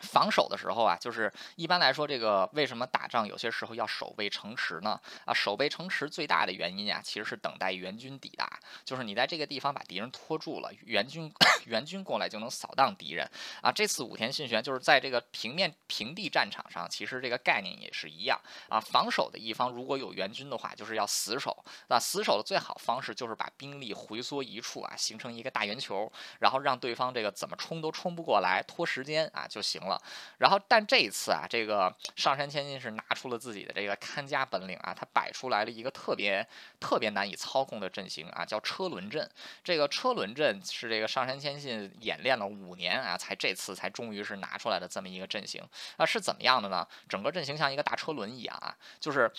[0.00, 5.00] 防守的时候啊，就是一般来说，这个为什么打仗有些时候要守备城池呢？
[5.24, 8.60] 啊，守备城池最大的原因啊，其实是等待援军抵达。
[8.84, 11.32] 就是你在这个地方把敌人拖住了，援军
[11.66, 13.28] 援军过来就能扫荡敌人
[13.62, 13.72] 啊。
[13.72, 18.78] 这次武田信玄就是在这个平面平地战场上，其实这个概念也是一样啊。
[18.78, 21.64] 防守的一方如果有援军的话，就是要死守。
[21.88, 29.73] 那死守的最好方式就是把兵力回缩一处啊，形成一个大圆球，然后让对方这个怎么冲都冲不过来，拖时间啊就行。
[29.78, 30.00] 行了，
[30.38, 36.46] 然后但这一次啊，这个上山千金是拿出了自己的这个看家本领啊，他摆出来了一个特别
[36.78, 39.28] 特别难以操控的阵型啊，叫车轮阵。
[39.62, 45.62] 这个车轮阵是这个上山千信演练了五年啊，才这次才终于是拿出来的这么一个阵型
[45.96, 46.86] 啊，是怎么样的呢？
[47.08, 49.30] 整个阵型像一个大车轮一样啊，就是。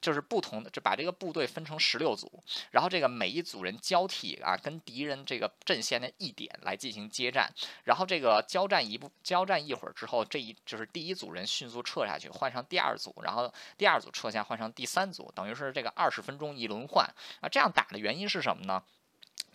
[0.00, 7.52] 就是不同的，就把这个部队分成十六组，然后这个每一组人交替啊，跟敌人这个阵线的一点来进行接战，
[7.84, 17.04] 然后这个交战一步交战一会儿之后，这一就是第一组人迅速撤下去，换上第二组，然后第二组撤下换上第三组，等于是这个二十分钟一轮换
[17.40, 18.82] 啊，这样打的原因是什么呢？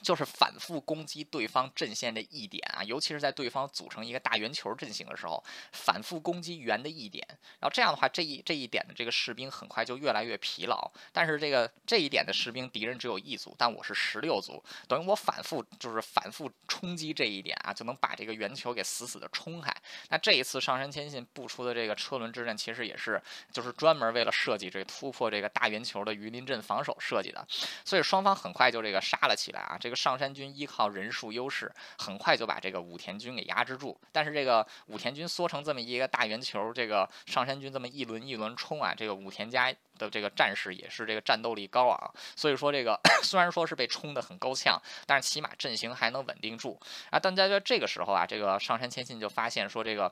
[0.01, 7.25] 就是反复攻击对方阵线的一点啊，尤其是在对方组成一个大圆球阵型的时候，反复攻击圆的一点，
[7.59, 10.91] 然后这样的话，这一这一点的这个士兵很快就越来越疲劳。
[11.13, 19.73] 但是这个这一点的士兵，敌人只有一组，但我是十六组，等于我反复就是反复冲击这一点啊，就能把这个圆球给死死的冲开。
[20.09, 23.21] 那这一次上山千信布出的这个车轮之阵，其实也是
[23.53, 27.47] 就是专门为了设计这突破这个大圆球的鱼鳞阵防守设计的，
[27.85, 29.93] 所以双方很快就这个杀了起来啊，这个。
[30.03, 33.97] 上山军依靠人数优势，很快就把这个武田军给压制住。
[34.11, 42.13] 但是这个武田军缩成这么一个大圆球，这个上山军这么一轮一轮冲啊，这个武田家的这个战士也是这个战斗力高昂。
[42.35, 46.77] 所以说这个 虽然说是被冲得很够呛，但是起码阵型还能稳定住
[47.09, 47.17] 啊。
[47.17, 50.11] 大家在这个时候啊，这个上山千信就发现说这个。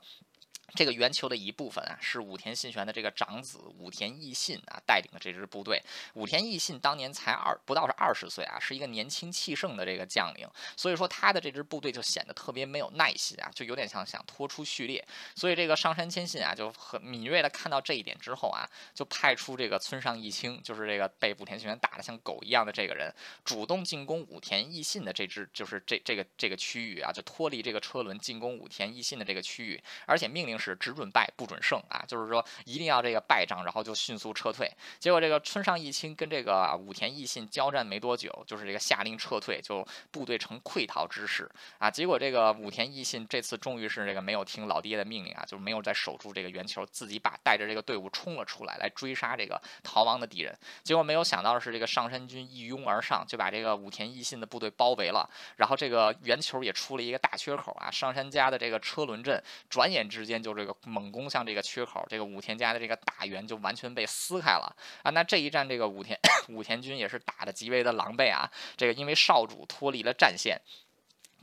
[0.74, 5.82] 这个圆球的一部分啊，是武田信玄的这个长子武田义信啊带领的这支部队。
[6.14, 10.48] 武田义信当年才二不到是二十岁啊，是一个年轻气盛的这个将领，
[10.78, 15.06] 所以说他的这支部队就显得特别没有耐心啊，就有点像想拖出序列。
[15.36, 23.14] 所以这个上杉谦信啊，就很敏锐的看到这一点之后啊，就派出这个村上义清，就是这个被武田信玄打得像狗一样的这个人，
[23.44, 30.61] 主动进攻武田义信的这支，就是这这个这个区域啊，就脱离这个车轮进攻武田义信的这个区域，而且命令。
[30.62, 34.72] 是只准败不准胜啊，就是说一定要这个败仗，然后就迅速撤退。
[35.00, 41.50] 结果这个村上义清跟这个武田义信交战没多久，就是这个下令撤退，就部队呈溃逃之势
[41.80, 41.90] 啊。
[41.90, 50.56] 结果这个武田义信这次终于是这个没有听老爹的命令啊，就是没有再守住这个圆球，自己把带着这个队伍冲了出来，来追杀这个逃亡的敌人。
[50.84, 55.28] 结果没有想到的是，这个上山军一拥而上，就把这个武田义信的部队包围了。
[55.56, 60.42] 然后这个圆球也出了一个大缺口啊，上山家的这个车轮阵转眼之间。
[60.42, 65.12] 就这个猛攻向这个缺口，这个武田家的这个大员就完全被撕开了啊！
[65.12, 68.52] 那这一战，这个武田 武田军也是打的极为的狼狈啊！
[68.78, 70.62] 这个因为少主脱离了战线。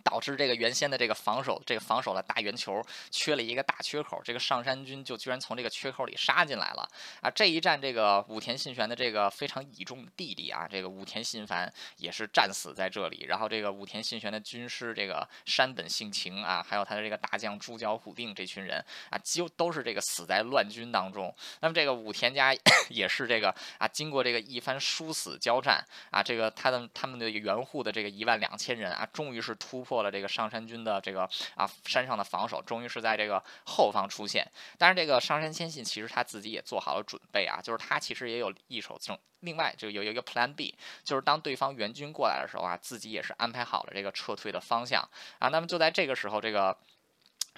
[0.03, 6.88] 导致这个原先的这个防守，这个防守的大圆球缺了一个大缺口，这个上山军就居然从这个缺口里杀进来了
[7.20, 7.30] 啊！
[7.30, 13.26] 这一战，这个武田信玄的这个非常倚重的弟弟啊，这个武田信繁也是战死在这里。
[13.28, 21.34] 然后这个武田信玄的军师这个山本幸晴啊，还有他的这个大将猪脚虎定这群人啊，几乎都是这个死在乱军当中。
[21.61, 22.55] 那么这个武田家
[22.88, 29.99] 也是这个啊，经过这个一番殊死交战啊，这个他的他们的援护的这个一万两千人啊，终于是突破。
[30.03, 34.47] 了这个上山军的这个啊山上的防守，终于是在这个后方出现。
[34.76, 45.03] 但是这个上山谦信其实他自己也做好了准备啊，就是他其实也有一手这种，另外就有一个 Plan B，就是当对方援军过来的时候啊，自己也是安排好了这个撤退的方向
[45.39, 45.49] 啊。
[45.49, 46.76] 那么就在这个时候，这个。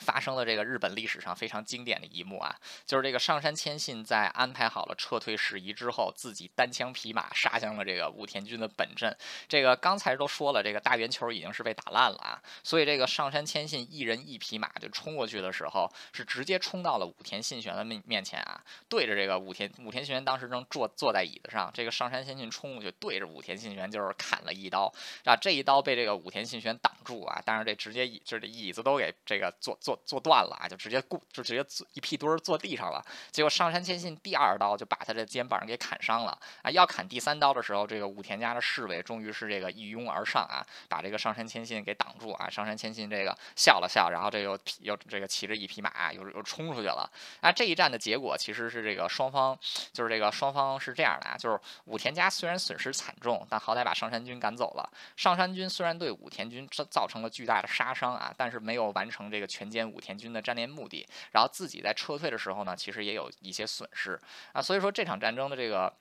[0.01, 9.15] 发生了这个日本历史上非常经典的一幕啊，就是这个上山谦信在安排好了撤退事宜之后，自己单枪匹马杀向了这个武田军的本阵。
[9.47, 24.91] 这个刚才都说了，这个大圆球已经是被打烂了啊，所以这个上山谦信一人一匹马就冲过去的时候，是直接冲到了武田信玄的面面前啊，对着这个武田武田信玄当时正坐坐在椅子上，这个上山谦信冲过去对着武田信玄就是砍了一刀
[25.25, 29.90] 啊，这一刀被这个武田信玄挡住啊，但是这直接椅就是椅子都给这个坐坐。
[29.91, 33.05] 坐坐断了啊，就直接固就直接一屁墩儿坐地上了。
[33.31, 36.71] 结果上山谦信第二刀就把他的肩膀给砍伤了啊。
[36.71, 42.49] 要砍第三刀的时候，这个武田家的侍卫终于是这个一拥而上啊，把这个上山谦信给挡住啊。
[42.49, 47.11] 上山谦信这个笑了笑，然后这又又这个骑着一匹马又又冲出去了
[47.41, 47.51] 啊。
[47.51, 49.59] 这一战的结果其实是这个双方
[49.93, 54.89] 就是这个双方是这样的啊，就是武田家虽然损失惨重，但好歹把上山军赶走了。
[55.17, 64.21] 上山军虽然对武田军造造成了巨大的杀伤啊，但是没有完成这个全歼武田军的战略目的，然后自己在撤退的时候呢，其实也有一些损失
[64.53, 65.95] 啊，所以说这场战争的这个。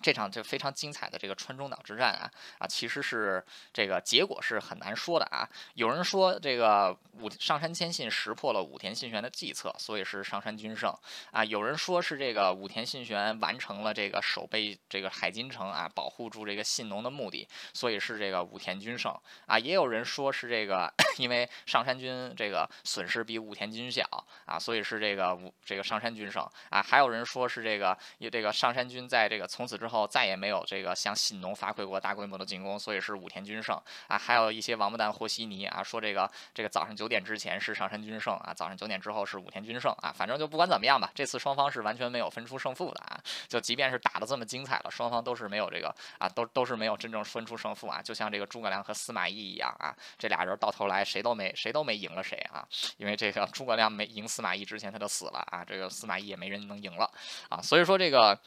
[0.00, 5.48] 这场就非常精彩的这个川中岛之战啊啊，其实是这个结果是很难说的啊。
[5.74, 10.92] 有人说这个武上山谦信识破了武田信玄的计策，所以是上山军胜
[11.30, 11.44] 啊。
[11.44, 19.14] 有人说是这个武田信玄完成了这个守备这个海津城啊，保护住这个信浓的目的，所以是这个武田军胜
[19.46, 19.58] 啊。
[19.58, 24.04] 也有人说是这个 因为上山军这个损失比武田军小
[24.46, 26.82] 啊，所以是这个武这个上山军胜啊。
[26.82, 33.76] 还有人说是这个有这个上山军在这个从此之后再也没有这个向信浓发挥过大规模的进攻，所以是武田军胜
[34.06, 34.16] 啊。
[34.16, 40.14] 还有一些王八蛋和稀泥啊，说这个这个早上九点之前是上山军胜啊，早上九点之后是武田军胜啊。
[40.16, 43.20] 反正就不管怎么样吧，这次双方是完全没有分出胜负的啊。
[43.48, 48.00] 就即便是打得这么精彩了，双方都是没有这个啊，都都是没有真正分出胜负啊。
[48.00, 52.64] 就像这个诸葛亮和司马懿一样啊，这俩人到头来谁都没谁都没赢了谁啊。
[52.98, 57.10] 因为这个诸葛亮没赢司马懿之前他就死了啊，这个司马懿也没人能赢了
[57.48, 57.60] 啊。
[57.60, 58.38] 所以说这个。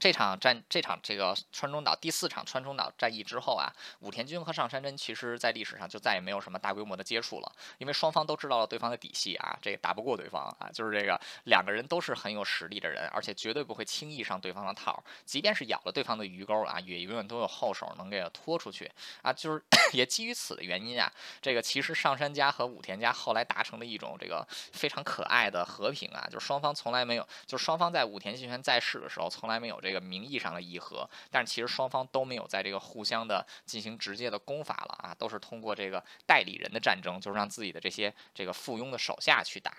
[0.00, 3.70] 这场战，这场这个川中岛第四场川中岛战役之后啊，
[4.00, 18.90] 武田军和上山真其实在历史上就再也没有什么大规模的接触了，因为双方都知道了对方的底细啊，这个打不过对方啊，就是这个两个人都是很有实力的人，而且绝对不会轻易上对方的套，即便是咬了对方的鱼钩啊，也永远都有后手能给拖出去
[19.20, 29.89] 啊，就是 也基于此的原因啊，这个其实上山家和武田家后来达成了一种这个非常可爱的和平啊，就是双方从来没有，就是双方在武田信玄在世的时候从来没有这。
[29.90, 39.78] 这个名义上的议和，但是其实双方都没有在这个互相的进行直接的攻伐了啊，都是通过这个代理人的战争，就是让自己的这些这个附庸的手下去打。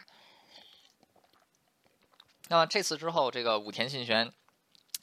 [2.50, 4.34] 那么这次之后，这个武田信玄。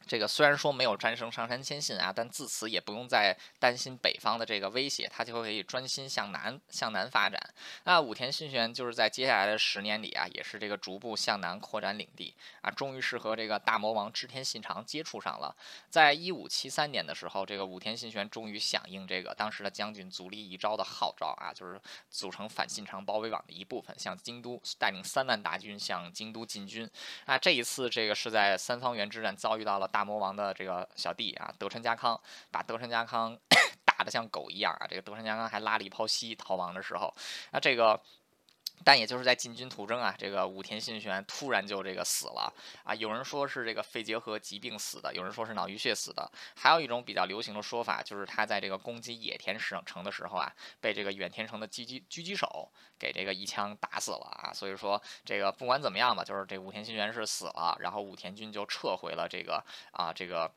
[0.07, 7.39] 这个虽然说没有战胜上杉谦信啊，但自此也不用再担心北方的这个威胁，他就可以专心向南向南发展。
[7.85, 15.55] 那武田信玄就是在接下来的十年里啊，也是这个逐步向南扩展领地啊，终于是和这个大魔王织田信长接触上了。
[15.91, 26.89] 在一五七三年的时候，这个武田信玄终于响应这个当时的将军足利义昭的号召啊，就是组成反信长包围网的一部分，向京都带领三万大军向京都进军。
[27.25, 30.05] 啊，这一次这个是在三方原之战遭遇到了大。
[30.05, 32.19] 魔王的这个小弟啊，德川家康
[32.51, 33.39] 把德川家康
[33.85, 34.87] 打得像狗一样啊！
[34.89, 37.15] 这个德川家康还拉了一泡稀逃亡的时候，
[37.53, 38.01] 那这个。
[38.85, 42.53] 但也就是在进军途中啊，这个武田信玄突然就这个死了
[42.85, 42.95] 啊。
[42.95, 54.53] 有人说是这个肺结核疾病死的，有人说是脑淤血死的，还有一种比较流行的说法就是他在这个攻击野田省城的时候啊，被这个远田城的狙击狙击手给这个一枪打死了啊。
[54.53, 60.51] 所以说这个不管怎么样吧，就是这武田信玄是死了，然后武田军就撤回了这个啊这个。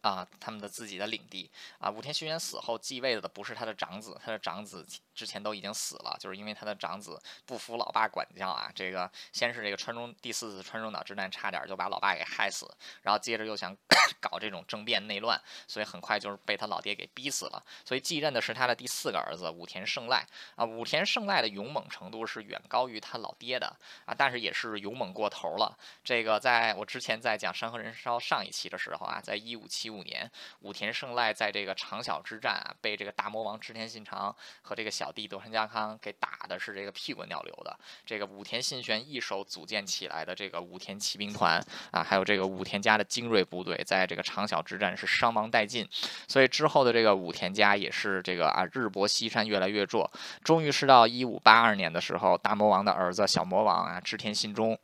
[0.00, 12.66] 啊，他们的自己的领地啊，武田信玄死后继位的不是他的长子，他的长子之前都已经死了，就是因为他的长子不服老爸管教啊，这个先是这个川中第四次川中岛之战差点就把老爸给害死，
[13.02, 13.76] 然后接着又想
[14.18, 20.26] 搞这种政变内乱，所以很快就是被他老爹给逼死了，所以继任的是他的第四个儿子武田胜赖
[20.56, 23.76] 啊，武田胜赖的勇猛程度是远高于他老爹的
[24.06, 25.76] 啊，但是也是勇猛过头了。
[26.02, 29.81] 这个在我之前在讲山河人烧上一期的时候啊，在一五七。
[29.82, 30.30] 七五年，
[30.60, 37.76] 武田胜赖在这个长小之战啊，被这个大魔王织田信长和这个小弟德川家康给打的是这个屁滚尿流的。
[38.06, 41.60] 这个武田信玄一手组建起来的这个武田骑兵团
[41.90, 45.84] 啊，还有这个武田家的精锐部队，在这个长小之战是伤亡殆尽。
[46.28, 50.08] 所以之后的这个武田家也是这个啊日薄西山，越来越弱。
[50.44, 54.78] 终于是到一五八二年的时候，大魔王的儿子小魔王啊织田信忠。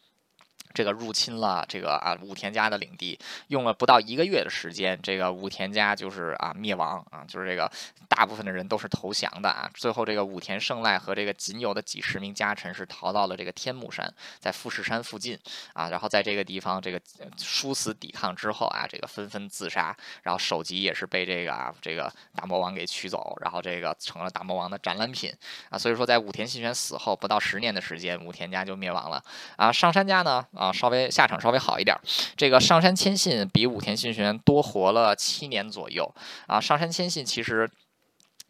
[0.74, 7.70] 这个入侵了这个啊武田家的领地，用了不到一个月的时间，这个武田家就是啊灭亡啊，就是这个
[8.08, 9.70] 大部分的人都是投降的啊。
[9.74, 15.38] 最后这个武田胜赖和这个仅有的几十名家臣是逃到了这个天目山，在富士山附近
[15.72, 17.00] 啊，然后在这个地方这个
[17.38, 25.32] 殊死抵抗之后啊，这个纷纷自杀，然后首级也是被这个啊这个大魔王给取走，然后这个成了大魔王的展览品
[25.70, 25.78] 啊。
[25.78, 29.22] 所以说在武田信玄死后不到十年的时间，武田家就灭亡了
[29.56, 29.72] 啊。
[29.72, 30.46] 上杉家呢？
[30.58, 31.96] 啊，稍微下场稍微好一点。
[32.36, 36.14] 这个上山谦信比武田信玄多活了七年左右
[36.46, 36.60] 啊。
[36.60, 37.70] 上山谦信其实。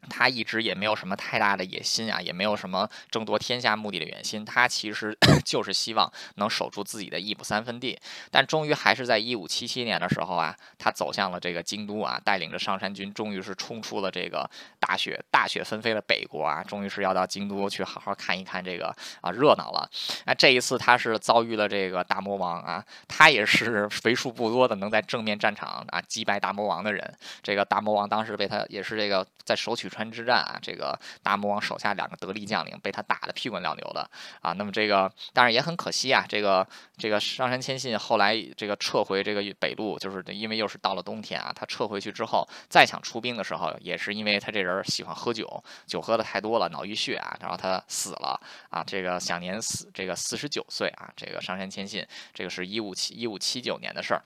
[0.08, 7.98] 他一直也没有什么太大的野心啊，也没有什么争夺天下目的的远心，他其实 就是希望能守住自己的一亩三分地。
[8.30, 19.90] 但终于还是在一五七七年的时候啊，他走向了这个京都啊，带领着上山军，终于是冲出了这个大雪大雪纷飞的北国啊，终于是要到京都去好好看一看这个啊热闹了。
[20.26, 27.12] 那这一次他是遭遇了这个大魔王啊，他也是 为数不多的能在正面战场啊击败大魔王的人。
[27.42, 29.87] 这个大魔王当时被他也是这个在首取。
[29.88, 34.08] 川之战啊，这个大魔王手下两个得力将领被他打得屁滚尿流的
[34.40, 34.52] 啊。
[34.52, 36.66] 那么这个当然也很可惜啊，这个
[36.96, 48.84] 这个上山谦信后来这个撤回这个北路，就是因为又是到了冬天啊，他撤回去之后再想出兵的时候，也是因为他这人喜欢喝酒，酒喝的太多了，脑溢血啊，然后他死了啊。
[48.84, 51.12] 这个享年四这个四十九岁啊。
[51.16, 54.22] 这个上山谦信，这个是一五七一五七九年的事儿。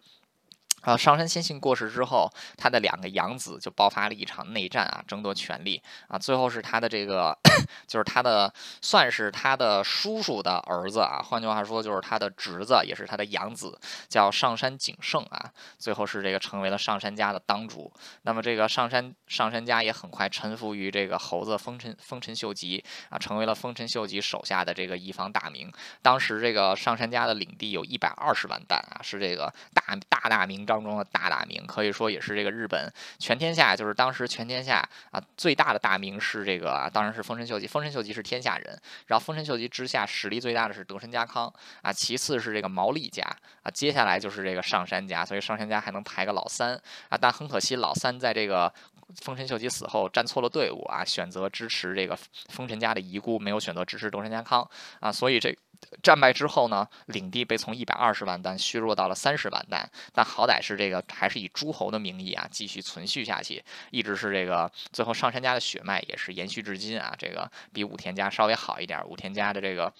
[0.83, 6.19] 啊，上杉谦信过世之后，他的两个养子就爆发了一场内战啊，争夺权力啊。
[6.19, 7.39] 最后是他的这个，
[7.87, 13.79] 就是他的算是他的叔叔的儿子啊，换句话说就是他的侄子，也是他的养子，
[14.09, 15.53] 叫上杉景胜啊。
[15.79, 17.93] 最后是这个成为了上杉家的当主。
[18.23, 25.73] 那么这个上山上杉家也很快臣服于这个猴子丰臣丰臣秀吉啊，成为了丰臣秀吉手下的这个一方大名。
[26.03, 30.67] 当时这个上杉家的领地有一百二十万担啊，是这个大大大名。
[30.73, 37.67] 当中的大大名，可以说也是这个日本全天下，就是当时全天下啊最大的大名是这个，当然是丰臣秀吉。
[37.67, 41.53] 丰臣秀吉是天下人，然后丰臣秀吉之下实力最大的是德川家康
[41.83, 43.23] 啊，其次是这个毛利家
[43.63, 47.19] 啊，接下来就是这个上杉家，所以上杉家还能排个老三啊。
[47.21, 48.73] 但很可惜，老三在这个
[49.21, 52.19] 丰臣秀吉死后站错了队伍啊，选择支持这个
[52.49, 54.67] 丰臣家的遗孤，没有选择支持德川家康
[55.01, 55.55] 啊，所以这。
[56.03, 69.93] 战败之后呢，领地被从一百二十万担削弱到了三十万担，但好歹是这个还是以诸侯的名义啊继续存续下去，一直是这个最后上杉家的血脉也是延续至今啊，这个比武田家稍微好一点，武田家的这个。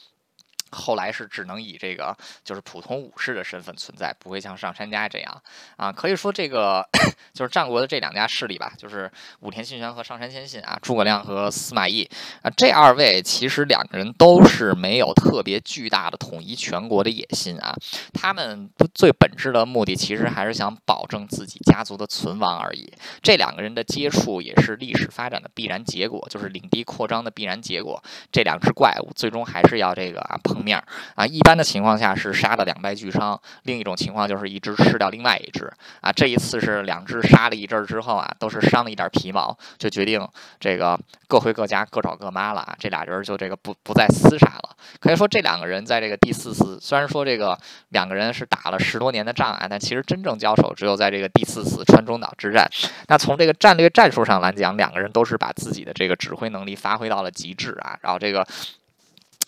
[0.73, 5.43] 后来是只能以这个就是普通武士的身份存在，不会像上杉家这样
[5.77, 5.93] 啊。
[5.93, 6.83] 可以说这个
[7.35, 9.11] 就是战国的这两家势力吧，就是
[9.41, 12.09] 武田信玄和上杉谦信啊，诸葛亮和司马懿
[12.41, 17.75] 啊，这二位其实两个人都是没有特别巨大的统一全国的野心啊。
[18.15, 22.91] 他们最本质的目的其实还是想保证自己家族的存亡而已。
[23.21, 28.03] 这两个人的接触也是历史发展的必然结果，就是领地扩张的必然结果。
[28.31, 30.62] 这两只怪物最终还是要这个啊碰。
[30.63, 30.83] 面
[31.15, 36.13] 啊，一般的情况下是杀的两败俱伤，另一种情况就是一只吃掉另外一只啊。
[36.13, 40.27] 这一次是两只杀了一阵之后啊，都是伤了一点皮毛，就决定
[40.61, 42.77] 这个各回各家，各找各妈了啊。
[42.79, 44.77] 这俩人就这个不不再厮杀了。
[45.01, 47.59] 可以说这两个人在这个第四次，虽然说这个
[47.91, 52.69] 两个人是打了十多年的仗啊，但其实真正交手只有在这个第四次川中岛之战。
[53.09, 57.97] 那从这个战略战术上来讲，两个人都是把自己的这个指挥能力发挥到了极致啊。
[58.01, 58.47] 然后这个。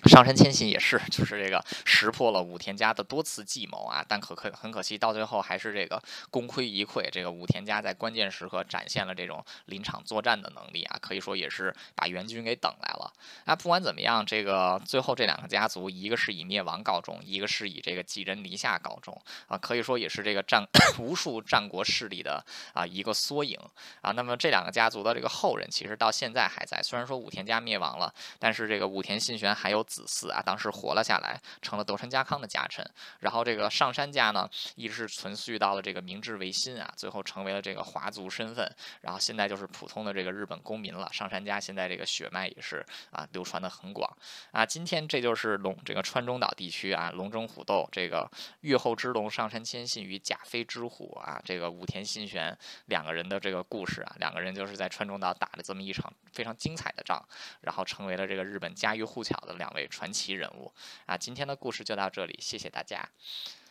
[0.05, 6.01] 上杉谦信也是，就是这个识破了武田家的多次计谋啊，但可可很可惜，到最后还是这个
[6.31, 7.09] 功亏一篑。
[7.11, 13.13] 这个武田家在关键时刻展现了这种临场作战的能力啊，可以说也是把援军给等来了。
[13.47, 20.63] 啊不管怎么样，这个最后这两个家族，一个是以灭亡告终，一个是以这个寄人篱下告终啊，可以说也是这个战
[21.01, 22.45] 无数战国势力的
[22.75, 23.59] 啊一个缩影
[24.03, 24.13] 啊。
[24.13, 26.83] 那么这两个家族的这个后人，其实到现在还在。
[26.83, 29.83] 虽然说武田家灭亡了，但是这个武田信玄还有。
[29.95, 32.85] 子嗣啊，当时活了下来，成了德川家康的家臣。
[33.21, 38.69] 然后这个上杉家呢，一直是存续到了这个明治维新啊，最后成为了这个华族身份。
[39.03, 41.09] 然后现在就是普通的这个日本公民了。
[41.13, 44.11] 上杉家现在这个血脉也是啊，流传的很广
[44.51, 44.67] 啊。
[44.67, 48.29] 今天这就是龙这个川中岛地区啊，龙争虎斗，这个
[48.63, 57.25] 玉后之龙上杉谦信与甲飞之虎啊，这个武田信玄两个人的这个故事啊，两个人就是在川中岛打了这么一场非常精彩的仗，
[57.61, 59.89] 然后成为了这个日本家喻户晓的两位。
[59.89, 60.73] 传奇人物
[61.07, 61.17] 啊！
[61.17, 63.09] 今天的故事就到这里，谢谢大家。